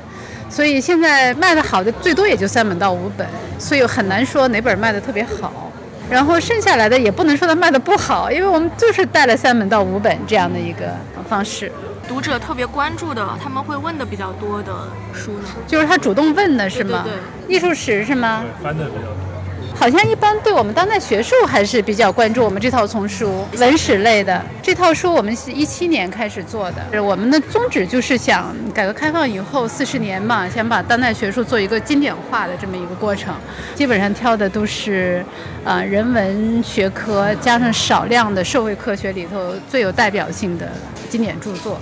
[0.50, 3.26] 所以现在卖的好的最多也就三本到五本，
[3.58, 5.72] 所以很难说哪本卖的特别好。
[6.10, 10.92] 然后剩下来的也不能说它卖的不好，因为我们就是带了三本到五本这样的一个
[11.28, 11.70] 方式。
[12.08, 14.72] 读者特别关注的，他们会问的比较多的
[15.14, 15.44] 书呢？
[15.68, 17.04] 就是他主动问的是吗？
[17.04, 17.12] 对
[17.46, 18.42] 对艺术史是吗？
[18.42, 19.39] 对翻的比较多。
[19.80, 27.02] 好像一般对我们当代学术还是比较关注我们这套丛书，文史类的这套书，我们是一七年开始做的。
[27.02, 33.34] 我们的宗旨就是想改革开放以后四十年嘛，想把当代学术做一个经典化的这么一个过程。
[33.74, 35.24] 基本上挑的都是，
[35.64, 40.70] 呃，人文学科加上少量的社会科学里头最有代表性的
[41.08, 41.80] 经典著作。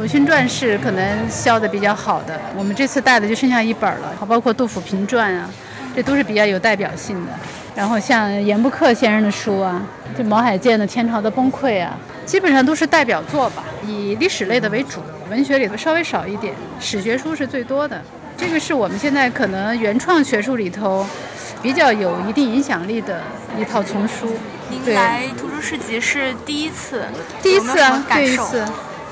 [0.00, 5.48] 鲁迅传是可能销的比较好的，我们这次带的就剩下一本了，包括杜甫评传啊。
[5.96, 7.32] 这都是比较有代表性的。
[7.74, 9.82] 然后像严不克先生的书啊，
[10.16, 11.96] 就毛海建的《天朝的崩溃》啊，
[12.26, 13.64] 基本上都是代表作吧。
[13.86, 15.00] 以历史类的为主，
[15.30, 17.98] 文学里头稍微少一点，史学书是最多的。
[18.36, 21.06] 这个是我们现在可能原创学术里头
[21.62, 23.22] 比较有一定影响力的
[23.58, 24.36] 一套丛书。
[24.68, 27.04] 您来图书市集是第一次，
[27.42, 28.62] 第一次啊，第一次。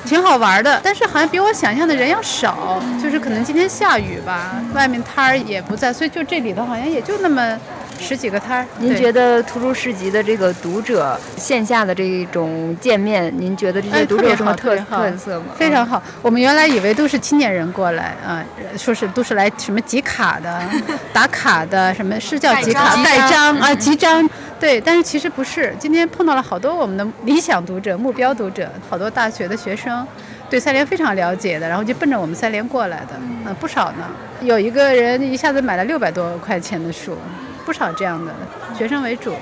[0.05, 7.59] 挺好玩的，但是好像比我想象的人要少，就是可能今天下雨吧，外面摊儿也不在，所以就这里头好像也就那么
[7.99, 8.66] 十几个摊儿。
[8.79, 15.47] 您觉得图书市集的这个读者线下的这种见面，您觉得这些读者有什么特特色吗？
[15.57, 18.45] 非常好，我们原来以为都是青年人过来啊，
[18.77, 20.62] 说是都是来什么集卡的、
[21.12, 24.29] 打卡的，什么是叫集卡盖章啊集章。
[24.61, 25.75] 对，但是其实不是。
[25.79, 30.07] 今天碰到了好多我们的理想读者、目标读者，好多大学的学生，
[30.49, 33.09] 对三联非常了解的，然后就奔着我们三联过来的，
[33.45, 34.09] 嗯，不少呢。
[34.41, 37.19] 有一个人一下子买了六百多块钱的书，
[37.65, 38.32] 不少这样的，
[38.77, 39.35] 学生为主。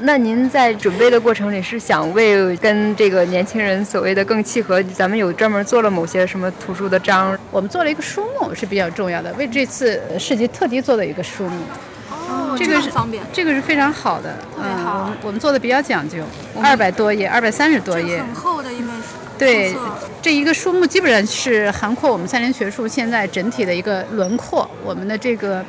[0.00, 7.36] 那您在准备的过程里是想为跟这个年轻人所谓的更契合，咱们有专门做了某些什么图书的章？
[7.50, 11.62] 我们做了一个书目是比较重要的，为这次市集特地做的一个书目。
[12.10, 14.98] 哦，这个是方便，这个是非常好的，特别好。
[15.00, 16.18] 我们我们做的比较讲究，
[16.62, 19.16] 二百多页，二百三十多页，很厚的一本书。
[19.38, 19.74] 对，
[20.20, 25.64] 这一个书目基本上是涵括我们三联学术现在整体的一个轮廓，我们的这个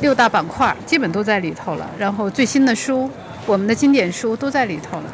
[0.00, 1.88] 六大板块基本都在里头了。
[1.98, 3.10] 然后最新的书，
[3.46, 5.04] 我们的经典书都在里头了。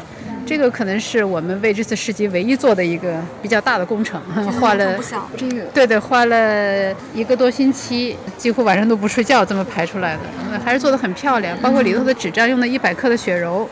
[0.47, 4.21] 这个可能是我们为这次市集唯一做的一个比较大的工程，
[4.61, 4.95] 花了
[5.39, 10.21] 这个对对，花了一个多星期，几乎晚上都不睡觉，这么排出来的，
[10.63, 11.57] 还是做的很漂亮。
[11.63, 13.67] 包括里头的纸张用的一百克的雪柔，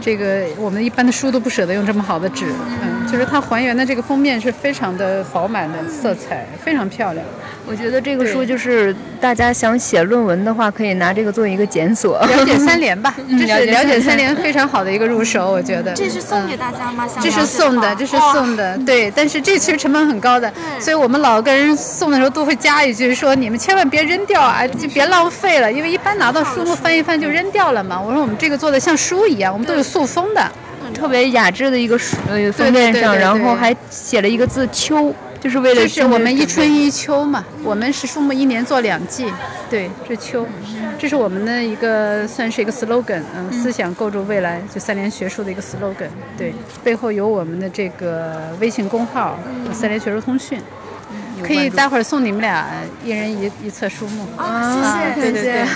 [0.00, 2.46] 这个我们一般的书都不舍得用这么好的纸，
[2.82, 7.24] 嗯，就是它还原的这个封面是非常的饱满的色彩，非常漂亮。
[7.66, 12.20] 我觉得这个书就是大家想写论文的话，可以拿这个做一个检索。
[12.20, 15.94] 了解三联吧， 这是了解三联联非常好的一个入手，我觉得。
[15.94, 17.08] 这是送给大家吗？
[17.22, 19.10] 这是送的，这是送的，对。
[19.12, 27.98] 但是这其实成本很高的，所以我们老跟人送的时候都会加一句说：你们千万别扔掉啊，就别浪费了，因为一般拿到书目翻一翻就扔掉了嘛。
[27.98, 30.50] 我说我们这个做的像书一样，我们都有塑封的。
[30.92, 39.26] 特别雅致的一个书呃封面上，然后还写了一个字“秋”，就是为了这是我们一春春一秋嘛，我们是树木一年做两季，
[39.70, 40.46] 对，这秋，
[40.98, 46.54] 这是我们的一个算是一个 slogan，嗯，思想构筑未来，就三联学术的一个 slogan，对，
[46.84, 49.38] 背后有我们的这个微信公号
[49.72, 50.60] “三联学术通讯”。
[51.42, 52.66] 可以待会儿送你们俩
[53.04, 54.26] 一人一一册书目。
[54.36, 55.66] 啊谢谢谢谢。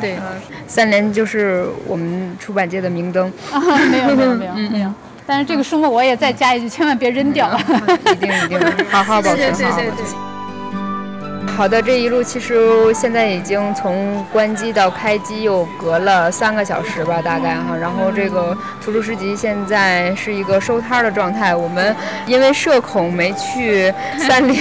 [0.00, 0.18] 对，
[0.66, 3.32] 三联就是我们出版界的明灯。
[3.90, 4.92] 没有没有没有没有。
[5.26, 7.48] 但是这个书目我也再加一句，千万别扔掉。
[8.12, 8.60] 一定一定，
[8.90, 9.54] 好好保存，
[11.46, 17.76] 好的，这一路其实现在已经从关机到开机又隔了三个小时吧，大概哈。
[17.80, 21.54] 然后这个图书市集现在是一个收摊儿的状态。
[21.54, 21.94] 我们
[22.26, 24.58] 因为社恐没去三联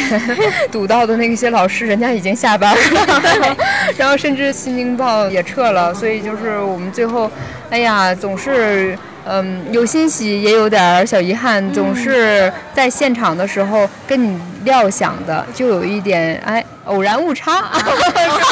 [0.72, 3.56] 堵 到的那些老师，人家已经下班了，
[3.98, 7.30] 然后甚至《新京报》也撤了，所以就是我们最后，
[7.72, 8.98] 哎呀，总是。
[9.26, 17.92] 嗯，有欣喜，也有点儿小遗憾，总是在现场的时候跟你料想的就有一点哎偶然误差，是不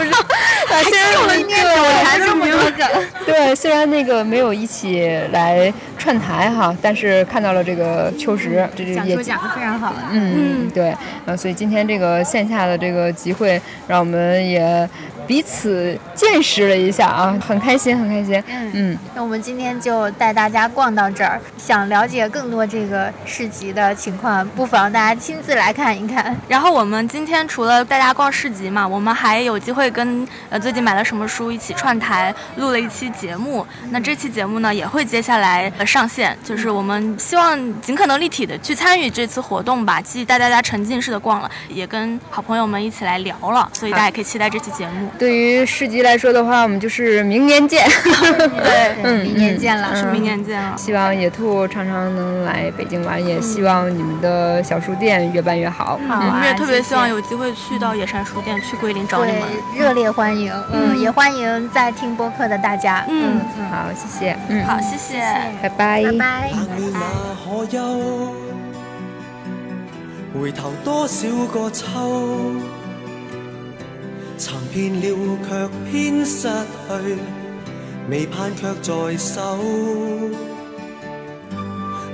[0.04, 0.10] 是？
[0.72, 9.94] 啊，虽然我们对这么多个，对，虽然那个没有一起来串台哈，但是看到了这个秋实，这这也讲讲的非常好。
[10.12, 10.96] 嗯，对，
[11.26, 14.88] 呃，所以今天这个线下的这个集会，让我们也
[15.28, 18.44] 彼此见识了一下啊，很开心，很开心。
[18.48, 21.40] 嗯嗯，那我们今天就带大家逛到这儿。
[21.58, 26.36] 想了解更多这个市集的情况，不妨大家亲自来看一看。
[26.50, 33.66] 然后我们今天除了带大家逛市集嘛，我们还有机会跟呃最近买了什么书一起串台录了一期节目。
[33.90, 45.10] 那这期节目呢也会接下来呃上线，就是我们希望尽可能立体的去参与这次活动吧，既带大家沉浸式的逛了，也跟好朋友们一起来聊了，所以大家也可以期待这期节目。
[45.22, 47.86] 对于市集来说的话，我们就是明年见。
[48.58, 50.76] 对嗯，明年见了是明年见了。
[50.76, 56.00] 希望野兔常常能来北京玩，也希望你们的小书店越办越好。
[56.10, 59.42] 我们也特别希望有机会去到野山书店，去桂林找你们。
[59.76, 60.52] 对，热烈欢迎。
[60.74, 63.06] 嗯，嗯也欢迎在听播客的大家。
[63.08, 64.36] 嗯嗯，好，谢谢。
[64.48, 65.20] 嗯，好，谢谢，
[65.62, 66.04] 拜拜。
[66.04, 66.50] 拜拜。
[70.34, 71.86] 回頭多少個秋，
[74.42, 75.06] 尋遍了
[75.48, 77.20] 卻偏失去，
[78.10, 79.60] 未盼卻在手。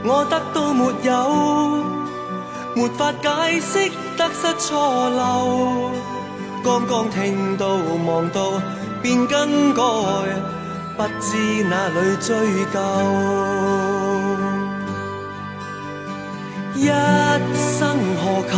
[0.04, 1.14] 我得到沒有？
[2.76, 3.28] 沒法解
[3.62, 4.76] 釋得失錯
[5.10, 5.90] 漏。
[6.66, 8.62] 剛剛聽到望到
[9.02, 9.82] 便更改，
[10.98, 12.36] 不知哪里追
[12.74, 12.76] 究。
[16.76, 16.88] 一
[17.56, 18.58] 生何求？